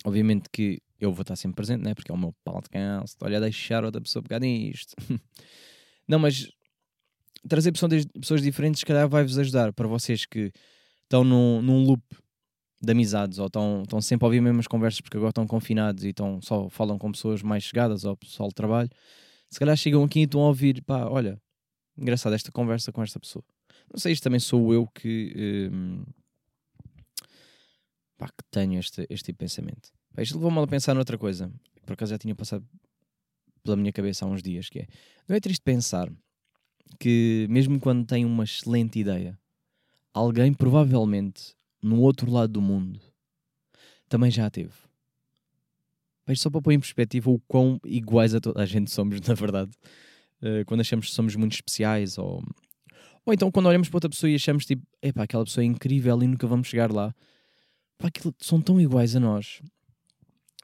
obviamente 0.06 0.50
que 0.52 0.82
eu 1.00 1.12
vou 1.12 1.22
estar 1.22 1.36
sempre 1.36 1.56
presente, 1.56 1.84
né? 1.84 1.94
porque 1.94 2.12
é 2.12 2.16
o 2.16 2.18
meu 2.18 2.34
podcast. 2.44 3.18
Olha, 3.22 3.40
deixar 3.40 3.84
outra 3.84 4.00
pessoa 4.00 4.22
pegar 4.22 4.40
nisto. 4.40 4.96
Não, 6.08 6.20
mas 6.20 6.48
trazer 7.48 7.72
pessoas, 7.72 8.42
diferentes, 8.42 8.80
se 8.80 8.86
calhar, 8.86 9.08
vai-vos 9.10 9.38
ajudar 9.38 9.74
para 9.74 9.88
vocês 9.88 10.26
que 10.26 10.52
estão 11.04 11.24
num, 11.24 11.62
num 11.62 11.84
loop 11.84 12.04
de 12.82 12.92
amizades 12.92 13.40
ou 13.40 13.48
estão, 13.48 13.82
estão 13.84 14.02
sempre 14.02 14.26
a 14.26 14.28
ouvir 14.28 14.38
as 14.38 14.44
mesmas 14.44 14.68
conversas 14.68 15.02
porque 15.02 15.18
agora 15.18 15.30
estão 15.30 15.46
confinados 15.46 16.04
e 16.04 16.10
estão, 16.10 16.42
só 16.42 16.70
falam 16.70 16.98
com 16.98 17.12
pessoas 17.12 17.42
mais 17.42 17.64
chegadas 17.64 18.06
ou 18.06 18.18
pessoal 18.18 18.50
de 18.50 18.56
trabalho. 18.56 18.90
Se 19.50 19.60
calhar 19.60 19.76
chegam 19.76 20.04
aqui 20.04 20.22
e 20.22 20.24
estão 20.24 20.42
a 20.42 20.48
ouvir, 20.48 20.84
pá, 20.84 21.06
olha, 21.06 21.40
engraçado 21.98 22.34
esta 22.34 22.52
conversa 22.52 22.92
com 22.92 23.04
esta 23.04 23.20
pessoa. 23.20 23.44
Não 23.92 24.00
sei, 24.00 24.14
isto 24.14 24.24
também 24.24 24.40
sou 24.40 24.74
eu 24.74 24.88
que, 24.88 25.70
hum, 25.72 26.04
pá, 28.22 28.28
que 28.28 28.44
tenho 28.52 28.80
este, 28.80 29.08
este 29.10 29.26
tipo 29.26 29.40
de 29.40 29.46
pensamento. 29.50 29.90
Pá, 30.14 30.22
isto 30.22 30.36
levou-me 30.36 30.60
a 30.60 30.68
pensar 30.68 30.94
noutra 30.94 31.18
coisa, 31.18 31.52
por 31.84 31.94
acaso 31.94 32.12
já 32.12 32.20
tinha 32.20 32.36
passado 32.36 32.64
pela 33.64 33.76
minha 33.76 33.92
cabeça 33.92 34.24
há 34.26 34.28
uns 34.28 34.44
dias, 34.44 34.70
que 34.70 34.80
é, 34.82 34.88
não 35.28 35.36
é 35.36 35.40
triste 35.40 35.64
pensar 35.64 36.08
que 37.00 37.48
mesmo 37.50 37.80
quando 37.80 38.06
tem 38.06 38.24
uma 38.24 38.44
excelente 38.44 39.00
ideia, 39.00 39.40
alguém 40.14 40.54
provavelmente 40.54 41.56
no 41.82 42.00
outro 42.02 42.30
lado 42.30 42.54
do 42.54 42.62
mundo 42.62 43.02
também 44.08 44.30
já 44.30 44.46
a 44.46 44.52
teve. 44.52 44.74
Mas 46.28 46.40
só 46.40 46.50
para 46.52 46.62
pôr 46.62 46.74
em 46.74 46.80
perspectiva 46.80 47.32
o 47.32 47.40
quão 47.48 47.80
iguais 47.84 48.36
a 48.36 48.40
toda 48.40 48.62
a 48.62 48.66
gente 48.68 48.92
somos, 48.92 49.20
na 49.28 49.34
verdade. 49.34 49.72
Uh, 50.42 50.64
quando 50.68 50.82
achamos 50.82 51.08
que 51.08 51.14
somos 51.14 51.36
muito 51.36 51.54
especiais 51.54 52.20
ou... 52.20 52.44
Ou 53.26 53.34
então 53.34 53.52
quando 53.52 53.68
olhamos 53.68 53.90
para 53.90 53.98
outra 53.98 54.10
pessoa 54.10 54.30
e 54.30 54.36
achamos 54.36 54.66
tipo, 54.66 54.84
epá, 55.02 55.24
aquela 55.24 55.44
pessoa 55.44 55.64
é 55.64 55.68
incrível 55.68 56.22
e 56.22 56.28
nunca 56.28 56.46
vamos 56.46 56.68
chegar 56.68 56.92
lá. 56.92 57.16
Pá, 58.02 58.08
aquilo, 58.08 58.34
são 58.40 58.60
tão 58.60 58.82
iguais 58.82 59.16
a 59.16 59.20
nós. 59.20 59.62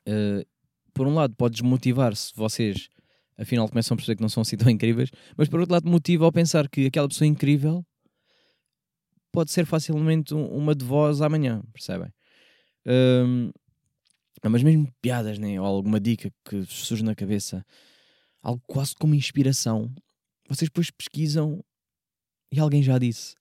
Uh, 0.08 0.44
por 0.94 1.06
um 1.06 1.14
lado 1.14 1.36
pode 1.36 1.54
desmotivar 1.54 2.16
se 2.16 2.34
vocês 2.36 2.90
afinal 3.38 3.70
começam 3.70 3.94
a 3.94 3.98
perceber 3.98 4.16
que 4.16 4.22
não 4.22 4.30
são 4.30 4.42
assim 4.42 4.58
tão 4.58 4.70
incríveis, 4.70 5.12
mas 5.38 5.48
por 5.48 5.60
outro 5.60 5.74
lado 5.74 5.88
motiva 5.88 6.26
ao 6.26 6.32
pensar 6.32 6.68
que 6.68 6.88
aquela 6.88 7.08
pessoa 7.08 7.28
incrível 7.28 7.86
pode 9.32 9.52
ser 9.52 9.66
facilmente 9.66 10.34
um- 10.34 10.48
uma 10.48 10.74
de 10.74 10.84
vós 10.84 11.22
amanhã, 11.22 11.62
percebem? 11.72 12.12
Hum, 12.88 13.52
mas 14.44 14.64
mesmo 14.64 14.92
piadas, 15.02 15.38
né? 15.38 15.60
ou 15.60 15.68
alguma 15.68 16.00
dica 16.00 16.32
que 16.44 16.66
surge 16.66 17.04
na 17.04 17.14
cabeça, 17.14 17.64
algo 18.42 18.64
quase 18.66 18.96
como 18.96 19.14
inspiração, 19.14 19.94
vocês 20.50 20.70
depois 20.70 20.90
pesquisam 20.90 21.64
e 22.52 22.60
alguém 22.60 22.82
já 22.82 22.98
disse. 22.98 23.36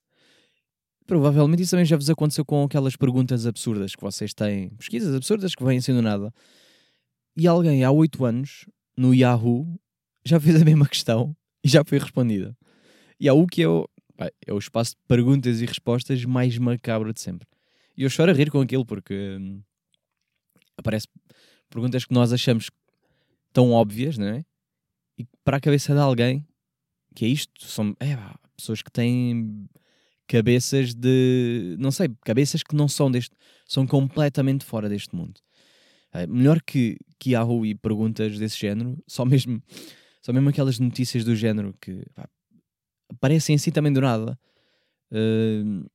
Provavelmente 1.07 1.63
isso 1.63 1.71
também 1.71 1.85
já 1.85 1.95
vos 1.95 2.09
aconteceu 2.09 2.43
com 2.43 2.63
aquelas 2.63 2.97
perguntas 2.97 3.47
absurdas 3.47 3.95
que 3.95 4.01
vocês 4.01 4.33
têm, 4.33 4.69
pesquisas 4.71 5.15
absurdas 5.15 5.55
que 5.55 5.63
vêm 5.63 5.79
sendo 5.79 6.01
nada, 6.01 6.33
e 7.35 7.47
alguém 7.47 7.83
há 7.85 7.91
8 7.91 8.25
anos 8.25 8.65
no 8.95 9.15
Yahoo 9.15 9.79
já 10.25 10.37
fez 10.37 10.61
a 10.61 10.65
mesma 10.65 10.85
questão 10.87 11.35
e 11.63 11.69
já 11.69 11.83
foi 11.85 11.97
respondida. 11.97 12.55
Yahoo 13.21 13.47
que 13.47 13.63
é 13.63 13.67
o, 13.69 13.87
é 14.45 14.53
o 14.53 14.57
espaço 14.57 14.91
de 14.91 15.01
perguntas 15.07 15.61
e 15.61 15.65
respostas 15.65 16.25
mais 16.25 16.57
macabro 16.57 17.13
de 17.13 17.21
sempre. 17.21 17.47
E 17.95 18.03
eu 18.03 18.09
choro 18.09 18.29
a 18.29 18.33
rir 18.33 18.51
com 18.51 18.59
aquilo 18.59 18.85
porque 18.85 19.37
hum, 19.39 19.61
aparece 20.75 21.07
perguntas 21.69 22.03
que 22.03 22.13
nós 22.13 22.33
achamos 22.33 22.69
tão 23.53 23.71
óbvias, 23.71 24.17
não 24.17 24.27
é? 24.27 24.45
E 25.17 25.25
para 25.43 25.57
a 25.57 25.61
cabeça 25.61 25.93
de 25.93 25.99
alguém 25.99 26.45
que 27.15 27.25
é 27.25 27.29
isto, 27.29 27.65
são 27.65 27.95
é, 27.99 28.15
pessoas 28.55 28.81
que 28.81 28.91
têm 28.91 29.67
cabeças 30.27 30.93
de 30.93 31.75
não 31.79 31.91
sei, 31.91 32.09
cabeças 32.23 32.61
que 32.63 32.75
não 32.75 32.87
são 32.87 33.09
deste, 33.09 33.35
são 33.65 33.87
completamente 33.87 34.65
fora 34.65 34.89
deste 34.89 35.15
mundo. 35.15 35.39
É, 36.13 36.25
melhor 36.25 36.61
que, 36.61 36.97
que 37.19 37.31
Yahoo 37.31 37.65
e 37.65 37.75
perguntas 37.75 38.37
desse 38.37 38.57
género, 38.57 38.97
só 39.07 39.25
mesmo, 39.25 39.61
só 40.21 40.33
mesmo 40.33 40.49
aquelas 40.49 40.79
notícias 40.79 41.23
do 41.23 41.35
género 41.35 41.75
que 41.81 42.03
pá, 42.13 42.29
aparecem 43.09 43.55
assim 43.55 43.71
também 43.71 43.91
do 43.91 44.01
nada 44.01 44.37
hum, 45.11 45.85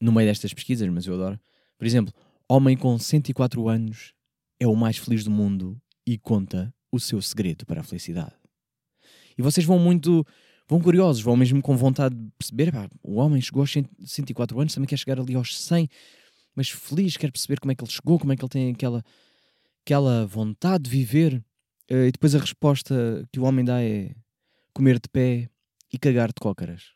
no 0.00 0.12
meio 0.12 0.28
destas 0.28 0.52
pesquisas, 0.52 0.88
mas 0.88 1.06
eu 1.06 1.14
adoro. 1.14 1.38
Por 1.78 1.86
exemplo, 1.86 2.12
homem 2.48 2.76
com 2.76 2.98
104 2.98 3.68
anos 3.68 4.14
é 4.58 4.66
o 4.66 4.74
mais 4.74 4.96
feliz 4.96 5.24
do 5.24 5.30
mundo 5.30 5.80
e 6.06 6.18
conta 6.18 6.74
o 6.90 6.98
seu 7.00 7.20
segredo 7.22 7.64
para 7.64 7.80
a 7.80 7.84
felicidade. 7.84 8.34
E 9.36 9.42
vocês 9.42 9.66
vão 9.66 9.78
muito, 9.78 10.26
vão 10.72 10.80
curiosos, 10.80 11.22
vão 11.22 11.36
mesmo 11.36 11.60
com 11.60 11.76
vontade 11.76 12.14
de 12.14 12.30
perceber, 12.38 12.72
pá, 12.72 12.88
o 13.02 13.16
homem 13.16 13.40
chegou 13.40 13.60
aos 13.60 13.70
100 13.70 13.84
104 14.06 14.58
anos, 14.58 14.74
também 14.74 14.88
quer 14.88 14.96
chegar 14.96 15.20
ali 15.20 15.34
aos 15.34 15.58
100, 15.58 15.88
mas 16.54 16.70
feliz, 16.70 17.16
quer 17.16 17.30
perceber 17.30 17.60
como 17.60 17.72
é 17.72 17.74
que 17.74 17.84
ele 17.84 17.90
chegou, 17.90 18.18
como 18.18 18.32
é 18.32 18.36
que 18.36 18.42
ele 18.42 18.48
tem 18.48 18.70
aquela, 18.70 19.04
aquela 19.84 20.26
vontade 20.26 20.84
de 20.84 20.90
viver. 20.90 21.44
Eh, 21.88 22.08
e 22.08 22.12
depois 22.12 22.34
a 22.34 22.38
resposta 22.38 22.94
que 23.30 23.38
o 23.38 23.44
homem 23.44 23.64
dá 23.64 23.82
é 23.82 24.14
comer 24.72 24.98
de 24.98 25.08
pé 25.10 25.50
e 25.92 25.98
cagar 25.98 26.28
de 26.28 26.40
cócaras. 26.40 26.92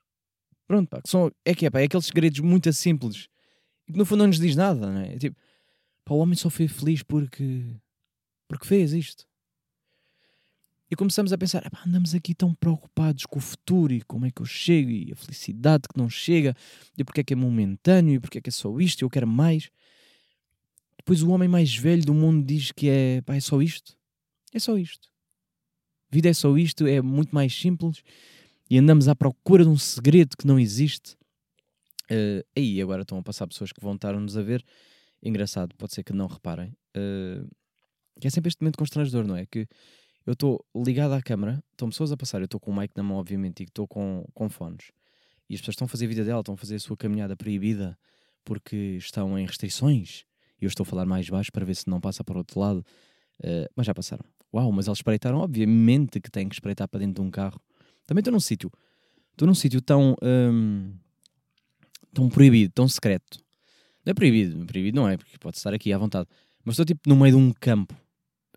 Pronto, 0.66 0.88
pá, 0.88 1.02
que 1.02 1.10
são, 1.10 1.30
é 1.44 1.54
que 1.54 1.66
é, 1.66 1.70
pá, 1.70 1.80
é 1.80 1.84
aqueles 1.84 2.06
segredos 2.06 2.40
muito 2.40 2.72
simples 2.72 3.28
e 3.86 3.92
que 3.92 3.98
no 3.98 4.06
fundo 4.06 4.20
não 4.20 4.28
nos 4.28 4.38
diz 4.38 4.56
nada, 4.56 4.90
não 4.90 5.00
é? 5.00 5.14
É 5.14 5.18
tipo, 5.18 5.36
pá, 6.04 6.14
o 6.14 6.18
homem 6.18 6.34
só 6.34 6.48
foi 6.48 6.66
feliz 6.66 7.02
porque, 7.02 7.76
porque 8.48 8.66
fez 8.66 8.92
isto. 8.94 9.26
E 10.90 10.94
começamos 10.94 11.32
a 11.32 11.38
pensar, 11.38 11.66
"Epá, 11.66 11.82
andamos 11.86 12.14
aqui 12.14 12.34
tão 12.34 12.54
preocupados 12.54 13.26
com 13.26 13.38
o 13.38 13.42
futuro 13.42 13.92
e 13.92 14.02
como 14.02 14.24
é 14.26 14.30
que 14.30 14.40
eu 14.40 14.46
chego 14.46 14.90
e 14.90 15.12
a 15.12 15.16
felicidade 15.16 15.88
que 15.92 15.98
não 15.98 16.08
chega 16.08 16.54
e 16.96 17.02
porque 17.02 17.20
é 17.20 17.24
que 17.24 17.32
é 17.32 17.36
momentâneo 17.36 18.14
e 18.14 18.20
porque 18.20 18.38
é 18.38 18.40
que 18.40 18.50
é 18.50 18.52
só 18.52 18.78
isto 18.78 19.00
e 19.00 19.04
eu 19.04 19.10
quero 19.10 19.26
mais. 19.26 19.70
Depois 20.98 21.22
o 21.22 21.30
homem 21.30 21.48
mais 21.48 21.74
velho 21.74 22.04
do 22.04 22.14
mundo 22.14 22.46
diz 22.46 22.70
que 22.72 22.88
é, 22.88 23.20
pá, 23.22 23.34
é 23.34 23.40
só 23.40 23.60
isto. 23.60 23.96
É 24.52 24.58
só 24.58 24.78
isto. 24.78 25.08
Vida 26.10 26.28
é 26.28 26.34
só 26.34 26.56
isto, 26.56 26.86
é 26.86 27.02
muito 27.02 27.34
mais 27.34 27.52
simples 27.52 28.02
e 28.70 28.78
andamos 28.78 29.08
à 29.08 29.14
procura 29.14 29.64
de 29.64 29.70
um 29.70 29.78
segredo 29.78 30.36
que 30.36 30.46
não 30.46 30.58
existe. 30.58 31.16
Eh, 32.08 32.44
aí 32.56 32.80
agora 32.80 33.02
estão 33.02 33.18
a 33.18 33.22
passar 33.22 33.46
pessoas 33.46 33.72
que 33.72 33.80
vão 33.80 33.94
estar-nos 33.94 34.36
a 34.36 34.42
ver. 34.42 34.64
Engraçado, 35.22 35.74
pode 35.76 35.94
ser 35.94 36.04
que 36.04 36.12
não 36.12 36.26
reparem. 36.26 36.72
Eh, 36.94 37.44
que 38.20 38.26
é 38.26 38.30
sempre 38.30 38.48
este 38.48 38.60
momento 38.62 38.78
constrangedor, 38.78 39.26
não 39.26 39.36
é? 39.36 39.46
Que 39.46 39.66
eu 40.26 40.32
estou 40.32 40.64
ligado 40.74 41.12
à 41.12 41.22
câmara, 41.22 41.62
estão 41.70 41.88
pessoas 41.88 42.10
a 42.10 42.16
passar, 42.16 42.40
eu 42.40 42.46
estou 42.46 42.60
com 42.60 42.70
o 42.70 42.76
mic 42.76 42.92
na 42.96 43.02
mão, 43.02 43.16
obviamente, 43.16 43.60
e 43.60 43.64
estou 43.64 43.86
com, 43.86 44.26
com 44.34 44.48
fones. 44.48 44.90
E 45.48 45.54
as 45.54 45.60
pessoas 45.60 45.74
estão 45.74 45.84
a 45.86 45.88
fazer 45.88 46.06
a 46.06 46.08
vida 46.08 46.24
dela, 46.24 46.40
estão 46.40 46.54
a 46.54 46.58
fazer 46.58 46.74
a 46.74 46.80
sua 46.80 46.96
caminhada 46.96 47.36
proibida 47.36 47.96
porque 48.44 48.76
estão 48.98 49.38
em 49.38 49.46
restrições. 49.46 50.24
E 50.60 50.64
eu 50.64 50.68
estou 50.68 50.82
a 50.82 50.86
falar 50.86 51.06
mais 51.06 51.28
baixo 51.28 51.52
para 51.52 51.64
ver 51.64 51.76
se 51.76 51.88
não 51.88 52.00
passa 52.00 52.24
para 52.24 52.34
o 52.34 52.38
outro 52.38 52.58
lado. 52.58 52.84
Eh, 53.42 53.68
mas 53.76 53.86
já 53.86 53.94
passaram. 53.94 54.24
Uau, 54.54 54.72
mas 54.72 54.86
eles 54.86 54.98
espreitaram, 54.98 55.38
obviamente 55.38 56.20
que 56.20 56.30
têm 56.30 56.48
que 56.48 56.54
espreitar 56.54 56.88
para 56.88 57.00
dentro 57.00 57.22
de 57.22 57.28
um 57.28 57.30
carro. 57.30 57.60
Também 58.06 58.20
estou 58.20 58.32
num 58.32 58.40
sítio, 58.40 58.70
estou 59.32 59.46
num 59.46 59.54
sítio 59.54 59.80
tão, 59.80 60.16
hum, 60.22 60.94
tão 62.14 62.28
proibido, 62.28 62.72
tão 62.72 62.88
secreto. 62.88 63.38
Não 64.04 64.12
é 64.12 64.14
proibido, 64.14 64.64
proibido 64.64 64.96
não 64.96 65.08
é, 65.08 65.16
porque 65.16 65.36
pode 65.38 65.56
estar 65.56 65.74
aqui 65.74 65.92
à 65.92 65.98
vontade. 65.98 66.28
Mas 66.64 66.74
estou 66.74 66.86
tipo 66.86 67.08
no 67.08 67.16
meio 67.16 67.36
de 67.36 67.42
um 67.42 67.52
campo, 67.52 67.94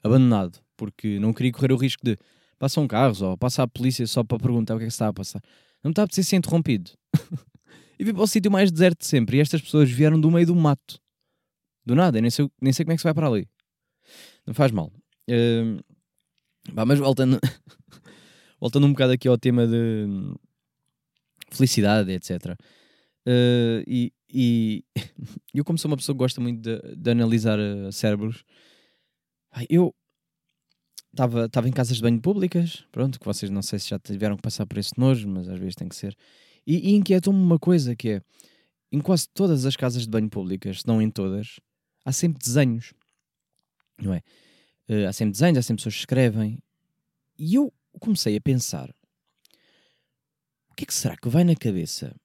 abandonado, 0.03 0.59
porque 0.79 1.19
não 1.19 1.33
queria 1.33 1.51
correr 1.51 1.73
o 1.73 1.75
risco 1.75 2.01
de 2.05 2.17
passam 2.57 2.87
carros 2.87 3.21
ou 3.21 3.37
passa 3.37 3.63
a 3.63 3.67
polícia 3.67 4.07
só 4.07 4.23
para 4.23 4.39
perguntar 4.39 4.75
o 4.75 4.77
que 4.77 4.85
é 4.85 4.87
que 4.87 4.93
está 4.93 5.09
a 5.09 5.13
passar. 5.13 5.41
Não 5.83 5.89
me 5.89 5.91
está 5.91 6.03
a 6.03 6.23
ser 6.23 6.35
interrompido. 6.37 6.91
e 7.99 8.03
vim 8.03 8.13
para 8.13 8.23
o 8.23 8.27
sítio 8.27 8.49
mais 8.49 8.71
deserto 8.71 8.99
de 8.99 9.05
sempre. 9.05 9.37
E 9.37 9.41
estas 9.41 9.61
pessoas 9.61 9.91
vieram 9.91 10.19
do 10.19 10.31
meio 10.31 10.47
do 10.47 10.55
mato. 10.55 11.01
Do 11.85 11.95
nada, 11.95 12.21
nem 12.21 12.31
sei, 12.31 12.49
nem 12.61 12.71
sei 12.71 12.85
como 12.85 12.93
é 12.93 12.95
que 12.95 13.01
se 13.01 13.03
vai 13.03 13.13
para 13.13 13.27
ali. 13.27 13.47
Não 14.47 14.53
faz 14.53 14.71
mal. 14.71 14.91
Hum, 15.29 15.79
pá, 16.73 16.85
mas 16.85 16.97
voltando, 16.97 17.39
voltando 18.59 18.87
um 18.87 18.93
bocado 18.93 19.11
aqui 19.13 19.27
ao 19.27 19.37
tema 19.37 19.67
de 19.67 20.05
hum, 20.07 20.35
felicidade, 21.51 22.11
etc. 22.11 22.57
Uh, 23.27 23.83
e, 23.85 24.13
e 24.33 24.83
eu, 25.53 25.65
como 25.65 25.77
sou 25.77 25.91
uma 25.91 25.97
pessoa 25.97 26.15
que 26.15 26.19
gosta 26.19 26.39
muito 26.39 26.61
de, 26.61 26.95
de 26.95 27.11
analisar 27.11 27.59
uh, 27.59 27.91
cérebros, 27.91 28.45
eu 29.69 29.93
estava 31.11 31.67
em 31.67 31.71
casas 31.71 31.97
de 31.97 32.03
banho 32.03 32.21
públicas, 32.21 32.85
pronto, 32.91 33.19
que 33.19 33.25
vocês 33.25 33.49
não 33.49 33.61
sei 33.61 33.79
se 33.79 33.89
já 33.89 33.99
tiveram 33.99 34.35
que 34.35 34.41
passar 34.41 34.65
por 34.65 34.77
esse 34.77 34.97
nojo, 34.97 35.27
mas 35.27 35.49
às 35.49 35.59
vezes 35.59 35.75
tem 35.75 35.87
que 35.87 35.95
ser. 35.95 36.15
E, 36.65 36.91
e 36.91 36.95
inquietou-me 36.95 37.41
uma 37.41 37.57
coisa 37.57 37.95
que 37.95 38.09
é, 38.09 38.21
em 38.91 38.99
quase 38.99 39.27
todas 39.33 39.65
as 39.65 39.75
casas 39.75 40.03
de 40.03 40.09
banho 40.09 40.29
públicas, 40.29 40.81
se 40.81 40.87
não 40.87 41.01
em 41.01 41.09
todas, 41.09 41.59
há 42.05 42.11
sempre 42.11 42.39
desenhos, 42.39 42.93
não 44.01 44.13
é? 44.13 44.21
Uh, 44.87 45.07
há 45.07 45.13
sempre 45.13 45.33
desenhos, 45.33 45.57
há 45.57 45.61
sempre 45.61 45.81
pessoas 45.81 45.95
que 45.95 46.01
escrevem. 46.01 46.59
E 47.37 47.55
eu 47.55 47.73
comecei 47.99 48.35
a 48.35 48.41
pensar, 48.41 48.89
o 50.69 50.75
que 50.75 50.83
é 50.83 50.87
que 50.87 50.93
será 50.93 51.15
que 51.15 51.29
vai 51.29 51.43
na 51.43 51.55
cabeça 51.55 52.15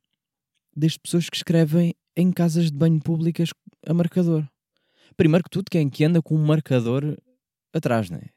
das 0.77 0.97
pessoas 0.97 1.29
que 1.29 1.37
escrevem 1.37 1.94
em 2.16 2.33
casas 2.33 2.70
de 2.70 2.77
banho 2.77 3.01
públicas 3.01 3.51
a 3.87 3.92
marcador? 3.92 4.49
Primeiro 5.16 5.44
que 5.44 5.51
tudo, 5.51 5.70
quem 5.70 5.88
que 5.88 6.05
anda 6.05 6.20
com 6.20 6.35
um 6.35 6.44
marcador 6.44 7.16
atrás, 7.75 8.11
não 8.11 8.19
é? 8.19 8.31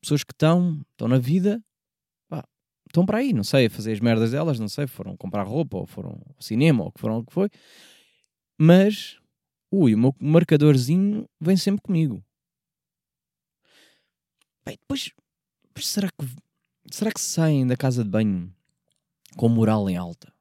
Pessoas 0.00 0.22
que 0.22 0.32
estão, 0.32 0.82
estão 0.90 1.08
na 1.08 1.18
vida, 1.18 1.62
pá, 2.28 2.44
estão 2.86 3.06
para 3.06 3.18
aí, 3.18 3.32
não 3.32 3.44
sei, 3.44 3.66
a 3.66 3.70
fazer 3.70 3.92
as 3.92 4.00
merdas 4.00 4.32
delas, 4.32 4.58
não 4.58 4.68
sei, 4.68 4.86
foram 4.86 5.16
comprar 5.16 5.44
roupa, 5.44 5.78
ou 5.78 5.86
foram 5.86 6.20
ao 6.36 6.42
cinema, 6.42 6.84
ou 6.84 6.92
que 6.92 7.00
foram 7.00 7.18
o 7.18 7.24
que 7.24 7.32
foi. 7.32 7.48
Mas, 8.58 9.18
ui, 9.72 9.94
o 9.94 9.98
meu 9.98 10.14
marcadorzinho 10.20 11.28
vem 11.40 11.56
sempre 11.56 11.82
comigo. 11.82 12.22
Bem, 14.64 14.76
depois, 14.78 15.10
depois 15.68 15.86
será 15.86 16.08
que 16.08 16.26
será 16.90 17.12
que 17.12 17.20
saem 17.20 17.66
da 17.66 17.76
casa 17.76 18.04
de 18.04 18.10
banho 18.10 18.54
com 19.36 19.48
moral 19.48 19.88
em 19.88 19.96
alta? 19.96 20.32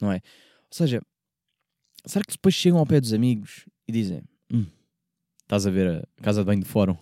Não 0.00 0.12
é? 0.12 0.16
Ou 0.16 0.72
seja, 0.72 1.00
será 2.04 2.24
que 2.24 2.32
depois 2.32 2.54
chegam 2.54 2.78
ao 2.78 2.86
pé 2.86 3.00
dos 3.00 3.12
amigos 3.12 3.66
e 3.88 3.92
dizem: 3.92 4.22
hum, 4.52 4.66
Estás 5.46 5.64
a 5.64 5.70
ver 5.70 6.04
a 6.18 6.22
casa 6.24 6.40
de 6.40 6.46
banho 6.46 6.60
de 6.60 6.68
fórum? 6.68 6.96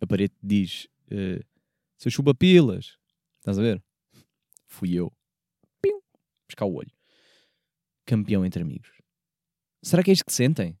A 0.00 0.06
parede 0.08 0.34
diz: 0.42 0.88
uh, 1.12 1.40
Seu 1.96 2.10
chupa-pilas. 2.10 2.98
Estás 3.38 3.60
a 3.60 3.62
ver? 3.62 3.80
Fui 4.66 4.94
eu. 4.94 5.12
Pim, 5.80 6.00
pescar 6.48 6.66
o 6.66 6.74
olho. 6.74 6.90
Campeão 8.04 8.44
entre 8.44 8.62
amigos. 8.62 8.90
Será 9.80 10.02
que 10.02 10.10
é 10.10 10.14
isto 10.14 10.24
que 10.24 10.32
sentem? 10.32 10.76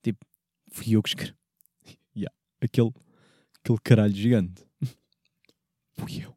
Tipo, 0.00 0.24
fui 0.70 0.94
eu 0.94 1.02
que 1.02 1.08
escrevi. 1.08 1.36
yeah, 2.14 2.32
aquele, 2.60 2.92
aquele 3.58 3.78
caralho 3.82 4.14
gigante. 4.14 4.64
fui 5.98 6.24
eu. 6.24 6.36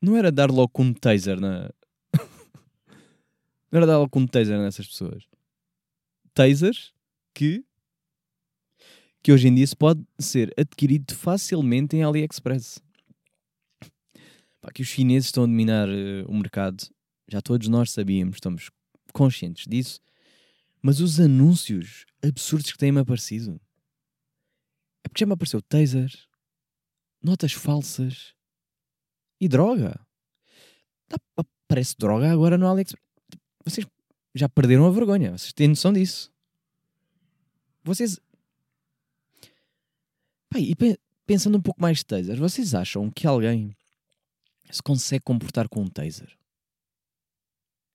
Não 0.00 0.16
era 0.16 0.30
dar 0.30 0.52
logo 0.52 0.70
um 0.80 0.94
taser 0.94 1.40
na. 1.40 1.68
Não 3.72 3.78
era 3.78 3.86
dar 3.88 3.98
logo 3.98 4.16
um 4.16 4.24
taser 4.24 4.56
nessas 4.56 4.86
pessoas. 4.86 5.26
Tasers 6.38 6.94
que. 7.34 7.64
que 9.20 9.32
hoje 9.32 9.48
em 9.48 9.54
dia 9.56 9.66
se 9.66 9.74
pode 9.74 10.06
ser 10.20 10.54
adquirido 10.56 11.12
facilmente 11.12 11.96
em 11.96 12.04
AliExpress. 12.04 12.80
Pá, 14.60 14.70
que 14.72 14.82
os 14.82 14.86
chineses 14.86 15.26
estão 15.26 15.42
a 15.42 15.46
dominar 15.46 15.88
eh, 15.88 16.22
o 16.28 16.34
mercado. 16.34 16.88
Já 17.26 17.42
todos 17.42 17.66
nós 17.66 17.90
sabíamos, 17.90 18.36
estamos 18.36 18.70
conscientes 19.12 19.66
disso. 19.66 20.00
Mas 20.80 21.00
os 21.00 21.18
anúncios 21.18 22.06
absurdos 22.22 22.70
que 22.70 22.78
têm-me 22.78 23.00
aparecido. 23.00 23.60
É 25.02 25.08
porque 25.08 25.18
já 25.18 25.26
me 25.26 25.32
apareceu 25.32 25.60
taser, 25.60 26.12
notas 27.20 27.52
falsas 27.52 28.32
e 29.40 29.48
droga. 29.48 30.00
Aparece 31.36 31.96
droga 31.98 32.30
agora 32.30 32.56
no 32.56 32.68
AliExpress. 32.68 33.04
Vocês 33.64 33.84
já 34.34 34.48
perderam 34.48 34.86
a 34.86 34.90
vergonha. 34.90 35.36
Vocês 35.36 35.52
têm 35.52 35.68
noção 35.68 35.92
disso. 35.92 36.32
Vocês. 37.82 38.20
Pai, 40.50 40.62
e 40.62 40.74
pe- 40.74 40.98
pensando 41.26 41.58
um 41.58 41.62
pouco 41.62 41.80
mais 41.80 41.98
de 41.98 42.06
tasers, 42.06 42.38
vocês 42.38 42.74
acham 42.74 43.10
que 43.10 43.26
alguém 43.26 43.76
se 44.70 44.82
consegue 44.82 45.24
comportar 45.24 45.68
com 45.68 45.82
um 45.82 45.88
taser? 45.88 46.36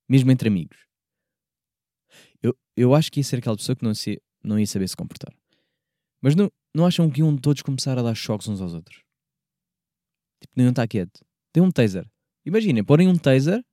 Mesmo 0.08 0.32
entre 0.32 0.50
amigos? 0.50 0.78
Eu, 2.42 2.58
eu 2.76 2.94
acho 2.94 3.12
que 3.12 3.20
ia 3.20 3.24
ser 3.24 3.38
aquela 3.38 3.56
pessoa 3.58 3.76
que 3.76 3.84
não, 3.84 3.94
se, 3.94 4.22
não 4.44 4.60
ia 4.60 4.68
saber 4.68 4.88
se 4.88 4.96
comportar. 4.96 5.34
Mas 6.22 6.36
não, 6.36 6.52
não 6.74 6.86
acham 6.86 7.10
que 7.10 7.22
iam 7.22 7.36
todos 7.38 7.62
começar 7.62 7.98
a 7.98 8.02
dar 8.02 8.16
choques 8.16 8.48
uns 8.48 8.62
aos 8.62 8.74
outros? 8.74 9.04
Tipo, 10.40 10.54
nenhum 10.56 10.72
está 10.72 10.88
quieto. 10.88 11.26
Tem 11.52 11.64
um 11.64 11.72
taser. 11.72 12.10
Imaginem, 12.46 12.84
porem 12.84 13.08
um 13.08 13.18
taser, 13.18 13.64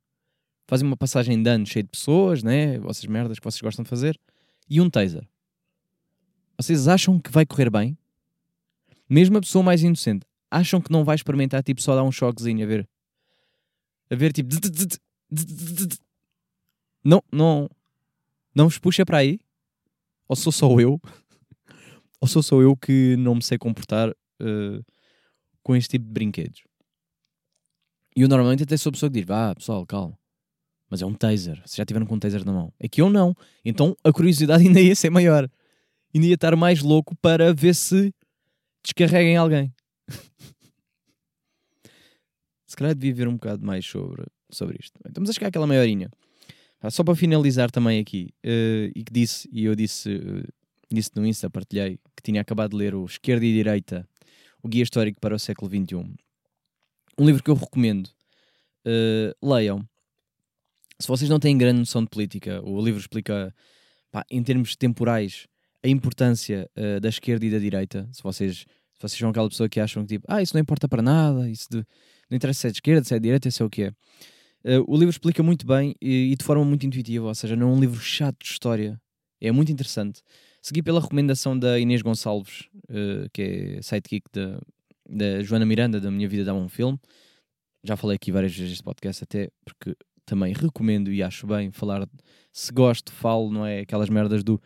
fazem 0.70 0.86
uma 0.86 0.96
passagem 0.96 1.42
de 1.42 1.50
ano 1.50 1.66
cheia 1.66 1.82
de 1.82 1.88
pessoas, 1.88 2.44
né? 2.44 2.78
Vossas 2.78 3.04
merdas 3.04 3.40
que 3.40 3.44
vocês 3.44 3.60
gostam 3.60 3.82
de 3.82 3.88
fazer, 3.88 4.18
e 4.68 4.80
um 4.80 4.88
taser. 4.88 5.28
Vocês 6.56 6.86
acham 6.86 7.18
que 7.18 7.28
vai 7.28 7.44
correr 7.44 7.68
bem? 7.68 7.98
Mesmo 9.08 9.36
a 9.36 9.40
pessoa 9.40 9.64
mais 9.64 9.82
inocente, 9.82 10.24
acham 10.48 10.80
que 10.80 10.92
não 10.92 11.02
vai 11.02 11.16
experimentar, 11.16 11.60
tipo, 11.64 11.82
só 11.82 11.96
dar 11.96 12.04
um 12.04 12.12
choquezinho 12.12 12.64
a 12.64 12.68
ver? 12.68 12.88
A 14.08 14.14
ver, 14.14 14.32
tipo. 14.32 14.48
Não, 17.02 17.20
não. 17.32 17.68
Não 18.54 18.68
vos 18.68 18.78
puxa 18.78 19.04
para 19.04 19.18
aí? 19.18 19.40
Ou 20.28 20.36
sou 20.36 20.52
só 20.52 20.78
eu? 20.78 21.00
Ou 22.20 22.28
sou 22.28 22.44
só 22.44 22.60
eu 22.60 22.76
que 22.76 23.16
não 23.16 23.34
me 23.34 23.42
sei 23.42 23.58
comportar 23.58 24.10
eh, 24.10 24.80
com 25.64 25.74
este 25.74 25.92
tipo 25.92 26.04
de 26.04 26.12
brinquedos? 26.12 26.62
E 28.14 28.22
eu 28.22 28.28
normalmente 28.28 28.62
até 28.62 28.76
sou 28.76 28.90
a 28.90 28.92
pessoa 28.92 29.10
que 29.10 29.18
diz: 29.18 29.26
vá, 29.26 29.52
pessoal, 29.52 29.84
calma. 29.84 30.19
Mas 30.90 31.00
é 31.00 31.06
um 31.06 31.14
taser. 31.14 31.56
Vocês 31.58 31.76
já 31.76 31.84
tiveram 31.84 32.04
com 32.04 32.16
um 32.16 32.18
taser 32.18 32.44
na 32.44 32.52
mão. 32.52 32.72
É 32.78 32.88
que 32.88 33.00
eu 33.00 33.08
não. 33.08 33.34
Então 33.64 33.96
a 34.02 34.12
curiosidade 34.12 34.62
ainda 34.66 34.80
ia 34.80 34.94
ser 34.94 35.10
maior. 35.10 35.48
Ainda 36.12 36.26
ia 36.26 36.34
estar 36.34 36.56
mais 36.56 36.82
louco 36.82 37.14
para 37.16 37.54
ver 37.54 37.74
se 37.74 38.12
descarreguem 38.82 39.36
alguém. 39.36 39.72
se 42.66 42.76
calhar 42.76 42.94
devia 42.94 43.14
ver 43.14 43.28
um 43.28 43.34
bocado 43.34 43.64
mais 43.64 43.86
sobre, 43.86 44.26
sobre 44.50 44.78
isto. 44.80 44.98
Estamos 45.06 45.30
a 45.30 45.32
chegar 45.32 45.48
àquela. 45.48 45.66
Ah, 46.80 46.90
Só 46.90 47.04
para 47.04 47.14
finalizar 47.14 47.70
também 47.70 48.00
aqui, 48.00 48.32
eh, 48.42 48.90
e 48.94 49.04
que 49.04 49.12
disse, 49.12 49.48
e 49.52 49.66
eu 49.66 49.74
disse, 49.74 50.14
eh, 50.14 50.48
disse 50.90 51.10
no 51.14 51.26
Insta, 51.26 51.50
partilhei, 51.50 51.98
que 52.16 52.22
tinha 52.22 52.40
acabado 52.40 52.70
de 52.70 52.76
ler 52.76 52.94
o 52.94 53.04
Esquerda 53.04 53.44
e 53.44 53.52
Direita, 53.52 54.08
o 54.62 54.68
Guia 54.68 54.82
Histórico 54.82 55.20
para 55.20 55.34
o 55.34 55.38
Século 55.38 55.70
XXI. 55.70 56.14
Um 57.18 57.26
livro 57.26 57.42
que 57.42 57.50
eu 57.50 57.54
recomendo. 57.54 58.10
Eh, 58.84 59.34
leiam. 59.42 59.86
Se 61.00 61.08
vocês 61.08 61.30
não 61.30 61.38
têm 61.40 61.56
grande 61.56 61.80
noção 61.80 62.02
de 62.02 62.10
política, 62.10 62.60
o 62.62 62.80
livro 62.84 63.00
explica, 63.00 63.54
pá, 64.10 64.24
em 64.30 64.42
termos 64.42 64.76
temporais, 64.76 65.46
a 65.82 65.88
importância 65.88 66.68
eh, 66.76 67.00
da 67.00 67.08
esquerda 67.08 67.44
e 67.46 67.50
da 67.50 67.58
direita. 67.58 68.06
Se 68.12 68.22
vocês, 68.22 68.58
se 68.58 68.66
vocês 69.00 69.18
são 69.18 69.30
aquela 69.30 69.48
pessoa 69.48 69.68
que 69.68 69.80
acham 69.80 70.02
que 70.04 70.14
tipo, 70.16 70.26
ah, 70.28 70.42
isso 70.42 70.54
não 70.54 70.60
importa 70.60 70.86
para 70.88 71.00
nada, 71.02 71.48
isso 71.48 71.66
de- 71.70 71.84
não 72.28 72.36
interessa 72.36 72.60
se 72.60 72.66
é 72.66 72.70
de 72.70 72.76
esquerda, 72.76 73.02
se 73.04 73.14
é 73.14 73.18
de 73.18 73.22
direita, 73.22 73.48
isso 73.48 73.62
é 73.62 73.66
o 73.66 73.70
que 73.70 73.84
é. 73.84 73.92
Eh, 74.64 74.78
o 74.86 74.94
livro 74.94 75.08
explica 75.10 75.42
muito 75.42 75.66
bem 75.66 75.94
e, 76.02 76.32
e 76.32 76.36
de 76.36 76.44
forma 76.44 76.64
muito 76.64 76.84
intuitiva, 76.86 77.26
ou 77.28 77.34
seja, 77.34 77.56
não 77.56 77.70
é 77.70 77.74
um 77.74 77.80
livro 77.80 77.98
chato 78.00 78.36
de 78.40 78.46
história. 78.50 79.00
É 79.40 79.50
muito 79.50 79.72
interessante. 79.72 80.20
Segui 80.62 80.82
pela 80.82 81.00
recomendação 81.00 81.58
da 81.58 81.78
Inês 81.78 82.02
Gonçalves, 82.02 82.68
eh, 82.90 83.26
que 83.32 83.42
é 83.78 83.82
sidekick 83.82 84.26
da, 84.30 84.60
da 85.08 85.42
Joana 85.42 85.64
Miranda, 85.64 85.98
da 85.98 86.10
Minha 86.10 86.28
Vida 86.28 86.44
Dá 86.44 86.52
um 86.52 86.68
Filme. 86.68 86.98
Já 87.82 87.96
falei 87.96 88.16
aqui 88.16 88.30
várias 88.30 88.52
vezes 88.52 88.68
neste 88.72 88.84
podcast, 88.84 89.24
até 89.24 89.48
porque 89.64 89.96
também 90.24 90.52
recomendo 90.52 91.12
e 91.12 91.22
acho 91.22 91.46
bem 91.46 91.70
falar. 91.70 92.08
Se 92.52 92.72
gosto, 92.72 93.12
falo, 93.12 93.50
não 93.50 93.66
é 93.66 93.80
aquelas 93.80 94.08
merdas 94.08 94.42
do 94.42 94.60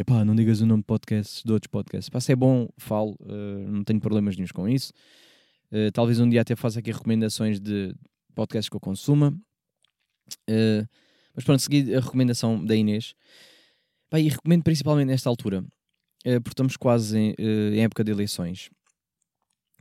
epá, 0.00 0.24
não 0.24 0.34
digas 0.34 0.60
o 0.60 0.66
nome 0.66 0.82
de 0.82 0.86
podcasts 0.86 1.42
de 1.44 1.52
outros 1.52 1.68
podcasts. 1.68 2.08
Pá, 2.08 2.20
se 2.20 2.32
é 2.32 2.36
bom, 2.36 2.68
falo, 2.78 3.16
eh, 3.20 3.66
não 3.68 3.82
tenho 3.82 4.00
problemas 4.00 4.36
nenhums 4.36 4.52
com 4.52 4.68
isso. 4.68 4.92
Eh, 5.72 5.90
talvez 5.90 6.20
um 6.20 6.28
dia 6.28 6.40
até 6.40 6.54
faça 6.54 6.78
aqui 6.78 6.92
recomendações 6.92 7.60
de 7.60 7.94
podcasts 8.34 8.68
que 8.68 8.76
eu 8.76 8.80
consuma. 8.80 9.36
Eh, 10.48 10.86
mas 11.34 11.44
pronto, 11.44 11.60
segui 11.60 11.94
a 11.94 12.00
recomendação 12.00 12.64
da 12.64 12.76
Inês. 12.76 13.14
Pá, 14.08 14.20
e 14.20 14.28
recomendo 14.28 14.62
principalmente 14.62 15.08
nesta 15.08 15.28
altura. 15.28 15.64
porque 16.42 16.50
estamos 16.50 16.76
quase 16.76 17.16
em, 17.18 17.34
em 17.38 17.80
época 17.82 18.04
de 18.04 18.10
eleições. 18.10 18.70